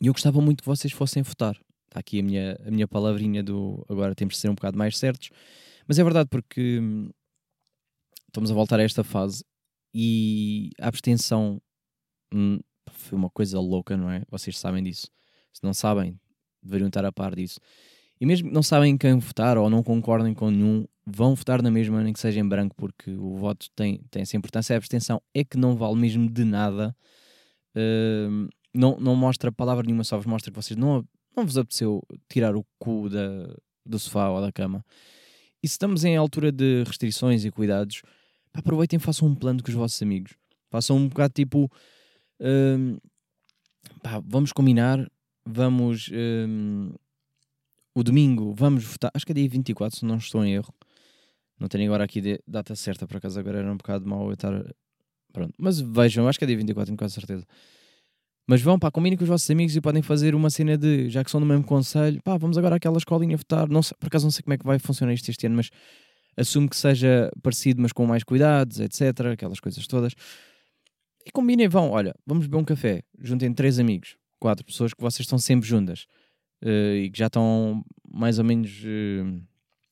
E 0.02 0.08
eu 0.08 0.14
gostava 0.14 0.40
muito 0.42 0.62
que 0.62 0.70
vocês 0.70 0.94
fossem 0.94 1.24
votar. 1.24 1.58
Está 1.88 2.00
aqui 2.00 2.20
a 2.20 2.24
minha, 2.24 2.58
a 2.66 2.72
minha 2.72 2.88
palavrinha 2.88 3.42
do 3.42 3.86
agora 3.90 4.14
temos 4.14 4.36
de 4.36 4.42
ser 4.42 4.50
um 4.50 4.56
bocado 4.56 4.78
mais 4.78 4.98
certos. 4.98 5.30
Mas 5.88 5.98
é 5.98 6.04
verdade 6.04 6.30
porque 6.30 6.80
hum, 6.80 7.10
estamos 8.28 8.52
a 8.52 8.54
voltar 8.54 8.80
a 8.80 8.84
esta 8.84 9.04
fase 9.04 9.44
e 9.94 10.72
a 10.80 10.88
abstenção 10.88 11.62
hum, 12.34 12.60
foi 12.92 13.18
uma 13.18 13.30
coisa 13.30 13.60
louca, 13.60 13.96
não 13.96 14.10
é? 14.10 14.24
Vocês 14.30 14.58
sabem 14.58 14.84
disso. 14.84 15.08
Se 15.54 15.64
não 15.64 15.74
sabem, 15.74 16.20
deveriam 16.62 16.88
estar 16.88 17.06
a 17.06 17.12
par 17.12 17.36
disso. 17.36 17.60
E 18.20 18.26
mesmo 18.26 18.50
que 18.50 18.54
não 18.54 18.64
sabem 18.64 18.98
quem 18.98 19.18
votar 19.18 19.58
ou 19.58 19.70
não 19.70 19.84
concordem 19.84 20.34
com 20.34 20.50
nenhum, 20.50 20.86
vão 21.06 21.36
votar 21.36 21.62
na 21.62 21.72
mesma, 21.72 22.04
nem 22.04 22.12
que 22.12 22.20
seja 22.20 22.40
em 22.40 22.48
branco, 22.48 22.76
porque 22.76 23.12
o 23.12 23.36
voto 23.36 23.68
tem, 23.76 24.02
tem 24.10 24.24
essa 24.24 24.36
importância. 24.36 24.76
A 24.76 24.78
abstenção 24.78 25.22
é 25.34 25.44
que 25.44 25.58
não 25.58 25.76
vale 25.76 25.96
mesmo 25.96 26.30
de 26.30 26.44
nada. 26.44 26.96
Hum, 27.76 28.50
não, 28.74 28.98
não 29.00 29.16
mostra 29.16 29.52
palavra 29.52 29.84
nenhuma, 29.86 30.04
só 30.04 30.18
vos 30.18 30.26
mostra 30.26 30.52
que 30.52 30.56
vocês 30.56 30.78
não, 30.78 31.08
não 31.38 31.46
vos 31.46 31.58
apeteceu 31.58 32.04
tirar 32.30 32.56
o 32.56 32.66
cu 32.80 33.10
da, 33.10 33.56
do 33.86 34.00
sofá 34.00 34.30
ou 34.30 34.42
da 34.42 34.52
cama. 34.52 34.84
E 35.62 35.68
se 35.68 35.74
estamos 35.74 36.04
em 36.04 36.18
altura 36.18 36.52
de 36.52 36.84
restrições 36.84 37.46
e 37.46 37.52
cuidados, 37.52 38.02
aproveitem 38.54 38.98
e 38.98 39.00
façam 39.00 39.28
um 39.28 39.36
plano 39.36 39.62
com 39.62 39.70
os 39.70 39.76
vossos 39.76 40.02
amigos. 40.02 40.34
Façam 40.70 40.98
um 40.98 41.08
bocado 41.08 41.34
tipo. 41.34 41.72
hum, 42.40 42.98
pá, 44.02 44.22
vamos 44.26 44.52
combinar, 44.52 45.10
vamos. 45.46 46.10
hum, 46.12 46.92
o 47.96 48.04
domingo, 48.04 48.54
vamos 48.54 48.84
votar. 48.84 49.10
Acho 49.14 49.26
que 49.26 49.32
é 49.32 49.36
dia 49.36 49.50
24, 49.50 50.00
se 50.00 50.06
não 50.06 50.18
estou 50.18 50.46
em 50.46 50.54
erro. 50.54 50.72
Não 51.60 51.68
tenho 51.68 51.86
agora 51.86 52.04
aqui 52.04 52.22
de- 52.22 52.40
data 52.48 52.76
certa, 52.76 53.08
por 53.08 53.18
acaso 53.18 53.40
agora 53.40 53.58
era 53.58 53.72
um 53.72 53.78
bocado 53.78 54.08
mau 54.08 54.28
eu 54.28 54.34
estar. 54.34 54.54
Pronto, 55.34 55.54
mas 55.58 55.80
vejam, 55.80 56.28
acho 56.28 56.38
que 56.38 56.46
é 56.46 56.48
dia 56.48 56.58
24, 56.58 56.86
tenho 56.88 56.98
quase 56.98 57.16
certeza. 57.16 57.46
Mas 58.48 58.62
vão, 58.62 58.80
pá, 58.80 58.90
combinem 58.90 59.18
com 59.18 59.24
os 59.24 59.30
vossos 59.30 59.50
amigos 59.50 59.76
e 59.76 59.82
podem 59.82 60.02
fazer 60.02 60.34
uma 60.34 60.50
cena 60.50 60.78
de, 60.78 61.10
já 61.10 61.24
que 61.24 61.30
são 61.30 61.40
do 61.42 61.46
mesmo 61.46 61.66
conselho, 61.66 62.22
pá, 62.24 62.38
vamos 62.38 62.58
agora 62.58 62.78
àquela 62.78 62.98
escolinha 62.98 63.36
votar. 63.36 63.68
Não 63.68 63.84
sei, 63.84 63.96
por 64.00 64.08
acaso 64.08 64.26
não 64.26 64.32
sei 64.32 64.42
como 64.42 64.54
é 64.54 64.58
que 64.58 64.66
vai 64.66 64.80
funcionar 64.80 65.14
isto 65.14 65.30
este 65.30 65.46
ano, 65.48 65.58
mas 65.58 65.70
assumo 66.38 66.70
que 66.70 66.78
seja 66.78 67.30
parecido, 67.44 67.82
mas 67.82 67.92
com 67.92 68.06
mais 68.06 68.24
cuidados, 68.24 68.80
etc. 68.80 69.02
Aquelas 69.34 69.60
coisas 69.60 69.86
todas. 69.86 70.14
E 71.26 71.32
combinem, 71.32 71.68
vão, 71.68 71.92
olha, 71.92 72.16
vamos 72.26 72.48
beber 72.48 72.58
um 72.58 72.64
café. 72.64 73.04
Juntem 73.20 73.54
três 73.54 73.80
amigos, 73.80 74.16
quatro 74.40 74.64
pessoas 74.64 74.94
que 74.94 75.02
vocês 75.02 75.26
estão 75.26 75.38
sempre 75.38 75.68
juntas 75.68 76.08
eh, 76.62 77.04
e 77.04 77.10
que 77.10 77.20
já 77.20 77.28
estão 77.28 77.84
mais 78.10 78.40
ou 78.40 78.46
menos, 78.46 78.82
uh, 78.84 79.42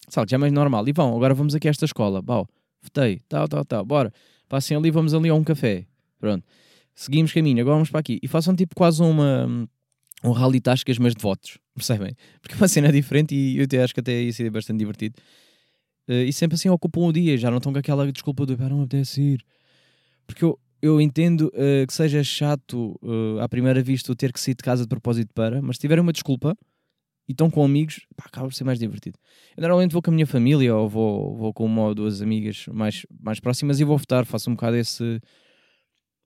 sabe, 0.10 0.32
já 0.32 0.36
é 0.36 0.38
mais 0.38 0.54
normal. 0.54 0.88
E 0.88 0.94
vão, 0.94 1.16
agora 1.16 1.34
vamos 1.34 1.54
aqui 1.54 1.68
a 1.68 1.72
esta 1.72 1.86
escola, 1.86 2.22
bau, 2.22 2.48
votei, 2.82 3.20
tal, 3.28 3.48
tal, 3.48 3.66
tal, 3.66 3.86
bora, 3.86 4.12
passem 4.48 4.76
ali, 4.76 4.90
vamos 4.90 5.14
ali 5.14 5.30
a 5.30 5.34
um 5.34 5.44
café. 5.44 5.86
Pronto, 6.20 6.46
seguimos 6.96 7.32
caminho, 7.34 7.62
agora 7.62 7.76
vamos 7.76 7.90
para 7.90 8.00
aqui. 8.00 8.20
E 8.24 8.28
façam 8.28 8.56
tipo 8.56 8.76
quase 8.76 9.02
uma, 9.02 9.68
um 10.24 10.32
rally 10.32 10.62
tascas, 10.62 10.98
mas 10.98 11.14
de 11.16 11.22
votos, 11.22 11.58
percebem? 11.76 12.16
Porque 12.42 12.56
é 12.56 12.58
uma 12.58 12.68
cena 12.68 12.92
diferente 12.92 13.36
e 13.36 13.58
eu 13.58 13.66
até 13.66 13.84
acho 13.84 13.94
que 13.94 14.00
até 14.00 14.24
ia 14.24 14.34
ser 14.34 14.50
bastante 14.50 14.80
divertido. 14.80 15.16
Eh, 16.08 16.26
e 16.26 16.34
sempre 16.34 16.56
assim 16.56 16.70
ocupam 16.70 17.02
o 17.02 17.12
dia, 17.12 17.38
já 17.38 17.50
não 17.52 17.58
estão 17.58 17.74
com 17.74 17.80
aquela 17.80 18.12
desculpa 18.12 18.46
do 18.46 18.58
"Pá, 18.58 18.70
não 18.70 18.78
me 18.78 18.84
apetece 18.84 19.22
ir. 19.22 19.46
Porque 20.28 20.44
eu, 20.46 20.60
eu 20.82 21.02
entendo 21.02 21.52
eh, 21.56 21.86
que 21.88 21.94
seja 21.94 22.24
chato 22.24 23.00
eh, 23.04 23.42
à 23.44 23.50
primeira 23.50 23.82
vista 23.82 24.16
ter 24.16 24.32
que 24.34 24.40
sair 24.40 24.56
de 24.56 24.64
casa 24.64 24.84
de 24.84 24.90
propósito 24.90 25.34
para, 25.34 25.62
mas 25.62 25.78
se 25.78 25.82
tiverem 25.82 26.02
uma 26.02 26.14
desculpa 26.14 26.56
e 27.28 27.32
estão 27.32 27.50
com 27.50 27.64
amigos, 27.64 28.06
pá, 28.16 28.26
acaba 28.28 28.48
por 28.48 28.54
ser 28.54 28.64
mais 28.66 28.80
divertido. 28.80 29.18
Eu 29.58 29.62
normalmente 29.62 29.94
vou 29.94 30.02
com 30.02 30.12
a 30.12 30.14
minha 30.14 30.28
família 30.28 30.76
ou 30.76 30.88
vou, 30.90 31.36
vou 31.38 31.54
com 31.54 31.66
uma 31.66 31.84
ou 31.88 31.96
duas 31.96 32.22
amigas 32.22 32.66
mais, 32.72 33.06
mais 33.22 33.40
próximas 33.40 33.80
e 33.80 33.84
vou 33.84 33.98
votar, 33.98 34.26
faço 34.26 34.50
um 34.50 34.54
bocado 34.56 34.78
esse. 34.78 35.20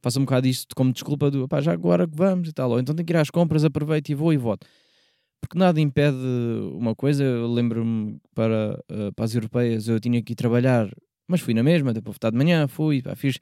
Faço 0.02 0.20
um 0.20 0.26
bocado 0.26 0.48
isto 0.48 0.76
como 0.76 0.94
desculpa 0.94 1.30
do 1.30 1.48
pá, 1.48 1.62
já 1.62 1.74
agora 1.74 2.08
que 2.08 2.16
vamos 2.16 2.50
e 2.50 2.54
tal, 2.54 2.72
ou 2.72 2.80
então 2.80 2.96
tenho 2.96 3.06
que 3.06 3.14
ir 3.14 3.18
às 3.18 3.30
compras, 3.30 3.66
aproveito 3.66 4.10
e 4.10 4.16
vou 4.16 4.32
e 4.34 4.38
voto. 4.38 4.66
Porque 5.42 5.58
nada 5.58 5.80
impede 5.80 6.18
uma 6.74 6.96
coisa, 6.96 7.24
eu 7.24 7.48
lembro-me 7.52 8.20
para, 8.36 8.82
eh, 8.90 9.12
para 9.16 9.26
as 9.26 9.34
europeias 9.36 9.88
eu 9.88 10.00
tinha 10.00 10.22
que 10.22 10.34
ir 10.34 10.36
trabalhar, 10.36 10.90
mas 11.28 11.42
fui 11.42 11.54
na 11.54 11.64
mesma, 11.64 11.94
deu 11.94 12.02
para 12.04 12.12
votar 12.14 12.32
de 12.32 12.38
manhã, 12.38 12.68
fui, 12.68 13.02
pá, 13.02 13.16
fiz, 13.16 13.40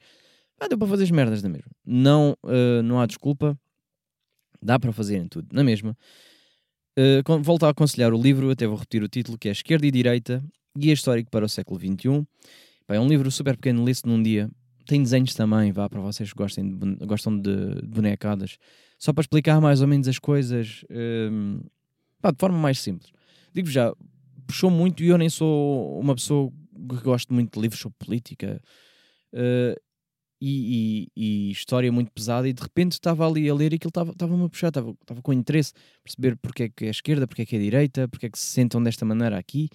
pá, 0.58 0.68
deu 0.68 0.78
para 0.78 0.88
fazer 0.88 1.04
as 1.04 1.10
merdas 1.10 1.42
da 1.42 1.48
mesma. 1.48 1.70
Não, 1.84 2.36
eh, 2.46 2.82
não 2.82 3.00
há 3.00 3.06
desculpa, 3.06 3.58
dá 4.62 4.78
para 4.78 4.92
fazerem 4.92 5.28
tudo, 5.28 5.48
na 5.52 5.64
mesma. 5.64 5.96
Uh, 6.98 7.42
volto 7.42 7.64
a 7.64 7.68
aconselhar 7.68 8.12
o 8.12 8.20
livro, 8.20 8.50
até 8.50 8.66
vou 8.66 8.76
repetir 8.76 9.04
o 9.04 9.08
título, 9.08 9.38
que 9.38 9.48
é 9.48 9.52
Esquerda 9.52 9.86
e 9.86 9.90
Direita, 9.90 10.42
Guia 10.76 10.92
Histórico 10.92 11.30
para 11.30 11.44
o 11.44 11.48
Século 11.48 11.78
XXI. 11.78 12.26
Pá, 12.88 12.96
é 12.96 13.00
um 13.00 13.06
livro 13.06 13.30
super 13.30 13.54
pequeno, 13.56 13.84
lê-se 13.84 14.04
num 14.04 14.20
dia. 14.20 14.50
Tem 14.88 15.02
desenhos 15.02 15.34
também, 15.34 15.70
vá, 15.70 15.86
para 15.86 16.00
vocês 16.00 16.32
que 16.32 16.36
gostem 16.38 16.74
de, 16.78 16.96
gostam 17.04 17.38
de 17.38 17.82
bonecadas. 17.86 18.56
Só 18.98 19.12
para 19.12 19.20
explicar 19.20 19.60
mais 19.60 19.82
ou 19.82 19.86
menos 19.86 20.08
as 20.08 20.18
coisas 20.18 20.82
um, 20.90 21.60
pá, 22.22 22.30
de 22.30 22.38
forma 22.38 22.56
mais 22.56 22.80
simples. 22.80 23.12
Digo 23.52 23.68
já, 23.68 23.92
puxou 24.46 24.70
muito 24.70 25.02
e 25.02 25.08
eu 25.08 25.18
nem 25.18 25.28
sou 25.28 26.00
uma 26.00 26.14
pessoa 26.14 26.50
que 26.88 27.02
gosto 27.02 27.34
muito 27.34 27.52
de 27.52 27.60
livros 27.60 27.78
sobre 27.82 27.98
política. 27.98 28.62
Uh, 29.34 29.76
e, 30.40 31.08
e- 31.16 31.48
e 31.48 31.50
história 31.50 31.92
muito 31.92 32.10
pesada 32.10 32.48
e 32.48 32.52
de 32.54 32.62
repente 32.62 32.92
estava 32.92 33.26
ali 33.28 33.50
a 33.50 33.54
ler 33.54 33.72
e 33.72 33.76
aquilo 33.76 33.90
estava- 33.90 34.12
estava-me 34.12 34.44
a 34.44 34.48
puxar, 34.48 34.68
estava, 34.68 34.90
estava 34.92 35.20
com 35.20 35.32
interesse 35.34 35.74
perceber 36.02 36.34
porque 36.36 36.62
é 36.62 36.68
que 36.70 36.84
é 36.86 36.88
a 36.88 36.90
esquerda, 36.92 37.26
porque 37.26 37.42
é 37.42 37.44
que 37.46 37.56
é 37.56 37.58
a 37.58 37.62
direita, 37.62 38.08
porque 38.08 38.24
é 38.26 38.30
que 38.30 38.38
se 38.38 38.46
sentam 38.46 38.82
desta 38.82 39.04
maneira 39.04 39.36
aqui. 39.36 39.68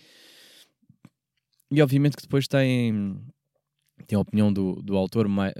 E 1.69 1.82
obviamente 1.82 2.15
que 2.15 2.23
depois 2.23 2.47
tem, 2.47 3.19
tem 4.08 4.17
a 4.17 4.19
opinião 4.19 4.51
do, 4.51 4.82
do 4.82 4.97
autor 4.97 5.27
mais, 5.27 5.53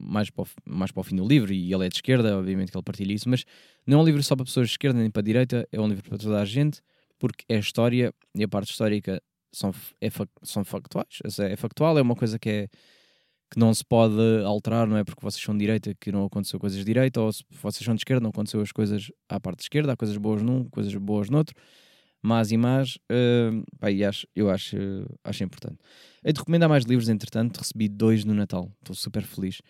mais, 0.00 0.30
para 0.30 0.42
o, 0.42 0.44
fi- 0.44 0.54
mais 0.64 0.90
para 0.90 1.00
o 1.00 1.04
fim 1.04 1.16
do 1.16 1.26
livro 1.26 1.52
e 1.52 1.72
ele 1.72 1.86
é 1.86 1.88
de 1.88 1.96
esquerda, 1.96 2.38
obviamente 2.38 2.70
que 2.70 2.76
ele 2.76 2.84
partilha 2.84 3.12
isso, 3.12 3.28
mas 3.28 3.44
não 3.86 3.98
é 3.98 4.02
um 4.02 4.04
livro 4.04 4.22
só 4.22 4.34
para 4.34 4.44
pessoas 4.44 4.68
de 4.68 4.72
esquerda 4.72 4.98
nem 4.98 5.10
para 5.10 5.20
a 5.20 5.24
direita, 5.24 5.68
é 5.70 5.80
um 5.80 5.88
livro 5.88 6.02
para 6.08 6.18
toda 6.18 6.40
a 6.40 6.44
gente, 6.44 6.80
porque 7.18 7.44
é 7.48 7.58
história 7.58 8.12
e 8.34 8.42
a 8.42 8.48
parte 8.48 8.70
histórica 8.70 9.22
são, 9.52 9.72
é, 10.00 10.08
são 10.42 10.64
factuais, 10.64 11.20
é 11.38 11.56
factual, 11.56 11.96
é 11.98 12.02
uma 12.02 12.16
coisa 12.16 12.38
que 12.38 12.48
é 12.48 12.68
que 13.50 13.60
não 13.60 13.72
se 13.72 13.84
pode 13.84 14.16
alterar, 14.44 14.86
não 14.86 14.96
é 14.96 15.04
porque 15.04 15.20
vocês 15.22 15.40
são 15.40 15.54
de 15.54 15.60
direita 15.60 15.94
que 16.00 16.10
não 16.10 16.24
aconteceu 16.24 16.58
coisas 16.58 16.78
de 16.78 16.84
direita, 16.84 17.20
ou 17.20 17.32
se 17.32 17.44
vocês 17.62 17.84
são 17.84 17.94
de 17.94 18.00
esquerda, 18.00 18.20
não 18.20 18.30
aconteceu 18.30 18.60
as 18.60 18.72
coisas 18.72 19.12
à 19.28 19.38
parte 19.38 19.58
de 19.58 19.64
esquerda, 19.64 19.92
há 19.92 19.96
coisas 19.96 20.16
boas 20.16 20.42
num, 20.42 20.64
coisas 20.70 20.92
boas 20.96 21.30
noutro, 21.30 21.54
más 22.24 22.50
e 22.50 22.56
más, 22.56 22.96
uh, 23.12 23.62
pá, 23.78 23.90
e 23.90 24.02
acho, 24.02 24.26
eu 24.34 24.48
acho, 24.48 24.76
acho 25.22 25.44
importante. 25.44 25.76
Hei 26.24 26.32
de 26.32 26.40
recomendar 26.40 26.70
mais 26.70 26.84
livros, 26.84 27.10
entretanto, 27.10 27.58
recebi 27.58 27.86
dois 27.86 28.24
no 28.24 28.32
Natal, 28.32 28.72
estou 28.80 28.96
super 28.96 29.22
feliz. 29.22 29.60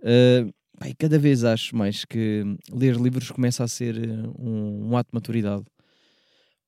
Uh, 0.00 0.52
pá, 0.78 0.86
e 0.86 0.94
cada 0.94 1.18
vez 1.18 1.44
acho 1.44 1.74
mais 1.74 2.04
que 2.04 2.44
ler 2.70 2.96
livros 2.96 3.30
começa 3.30 3.64
a 3.64 3.68
ser 3.68 3.96
uh, 3.96 4.34
um, 4.38 4.90
um 4.90 4.96
ato 4.98 5.10
de 5.10 5.14
maturidade. 5.14 5.64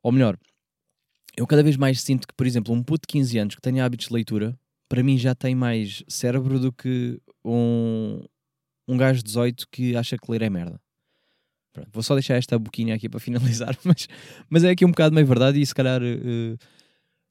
Ou 0.03 0.11
melhor, 0.11 0.39
eu 1.37 1.47
cada 1.47 1.63
vez 1.63 1.77
mais 1.77 2.01
sinto 2.01 2.27
que, 2.27 2.35
por 2.35 2.47
exemplo, 2.47 2.73
um 2.73 2.83
puto 2.83 3.07
de 3.07 3.13
15 3.13 3.39
anos 3.39 3.55
que 3.55 3.61
tenha 3.61 3.85
hábitos 3.85 4.07
de 4.07 4.15
leitura, 4.15 4.59
para 4.89 5.03
mim 5.03 5.19
já 5.19 5.35
tem 5.35 5.55
mais 5.55 6.03
cérebro 6.09 6.59
do 6.59 6.73
que 6.73 7.21
um, 7.45 8.25
um 8.89 8.97
gajo 8.97 9.19
de 9.19 9.25
18 9.25 9.67
que 9.71 9.95
acha 9.97 10.17
que 10.17 10.31
ler 10.31 10.41
é 10.41 10.49
merda. 10.49 10.81
Pronto, 11.77 11.91
vou 11.93 12.03
só 12.03 12.15
deixar 12.15 12.37
esta 12.37 12.59
boquinha 12.59 12.95
aqui 12.95 13.07
para 13.07 13.21
finalizar, 13.21 13.77
mas, 13.85 14.09
mas 14.49 14.65
é 14.65 14.71
aqui 14.71 14.83
um 14.87 14.89
bocado 14.89 15.15
meio 15.15 15.27
verdade 15.27 15.61
e 15.61 15.67
se 15.67 15.75
calhar 15.75 16.01
eh, 16.03 16.57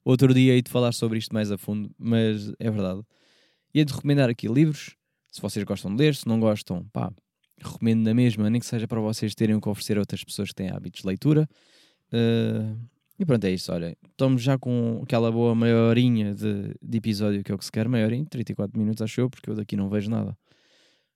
outro 0.04 0.32
dia 0.32 0.54
hei 0.54 0.62
de 0.62 0.70
falar 0.70 0.92
sobre 0.92 1.18
isto 1.18 1.34
mais 1.34 1.50
a 1.50 1.58
fundo, 1.58 1.90
mas 1.98 2.52
é 2.60 2.70
verdade. 2.70 3.02
E 3.74 3.80
hei 3.80 3.84
de 3.84 3.92
recomendar 3.92 4.30
aqui 4.30 4.46
livros, 4.46 4.94
se 5.32 5.42
vocês 5.42 5.64
gostam 5.64 5.90
de 5.90 6.00
ler, 6.00 6.14
se 6.14 6.28
não 6.28 6.38
gostam, 6.38 6.86
pá, 6.92 7.12
recomendo 7.60 8.04
na 8.04 8.14
mesma, 8.14 8.48
nem 8.48 8.60
que 8.60 8.66
seja 8.66 8.86
para 8.86 9.00
vocês 9.00 9.34
terem 9.34 9.56
o 9.56 9.60
que 9.60 9.68
oferecer 9.68 9.96
a 9.96 10.00
outras 10.00 10.22
pessoas 10.22 10.50
que 10.50 10.54
têm 10.54 10.70
hábitos 10.70 11.00
de 11.00 11.08
leitura. 11.08 11.48
Eh, 12.12 12.76
e 13.18 13.26
pronto, 13.26 13.44
é 13.46 13.50
isso, 13.50 13.72
olha. 13.72 13.96
Estamos 14.08 14.42
já 14.42 14.56
com 14.56 15.00
aquela 15.02 15.32
boa 15.32 15.56
meia 15.56 15.76
horinha 15.76 16.36
de, 16.36 16.72
de 16.80 16.98
episódio 16.98 17.42
que 17.42 17.50
é 17.50 17.54
o 17.54 17.58
que 17.58 17.64
se 17.64 17.72
quer, 17.72 17.88
meia 17.88 18.06
horinha, 18.06 18.24
34 18.26 18.78
minutos 18.78 19.02
acho 19.02 19.20
eu, 19.20 19.28
porque 19.28 19.50
eu 19.50 19.56
daqui 19.56 19.74
não 19.76 19.88
vejo 19.88 20.08
nada. 20.08 20.38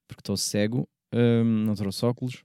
Porque 0.05 0.19
estou 0.19 0.35
cego, 0.35 0.85
hum, 1.13 1.63
não 1.65 1.75
trouxe 1.75 2.05
óculos. 2.05 2.43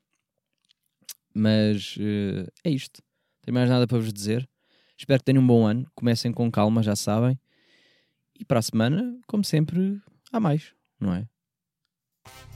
Mas 1.38 1.96
eh, 2.00 2.50
é 2.64 2.70
isto. 2.70 3.02
Não 3.02 3.42
tenho 3.42 3.54
mais 3.54 3.68
nada 3.68 3.86
para 3.86 3.98
vos 3.98 4.10
dizer. 4.10 4.48
Espero 4.96 5.20
que 5.20 5.24
tenham 5.26 5.42
um 5.42 5.46
bom 5.46 5.66
ano. 5.66 5.86
Comecem 5.94 6.32
com 6.32 6.50
calma, 6.50 6.82
já 6.82 6.96
sabem. 6.96 7.38
E 8.40 8.42
para 8.42 8.58
a 8.58 8.62
semana, 8.62 9.20
como 9.26 9.44
sempre, 9.44 10.00
há 10.32 10.40
mais, 10.40 10.72
não 10.98 11.12
é? 11.12 11.28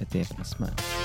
Até 0.00 0.24
para 0.24 0.40
a 0.40 0.44
semana. 0.44 0.99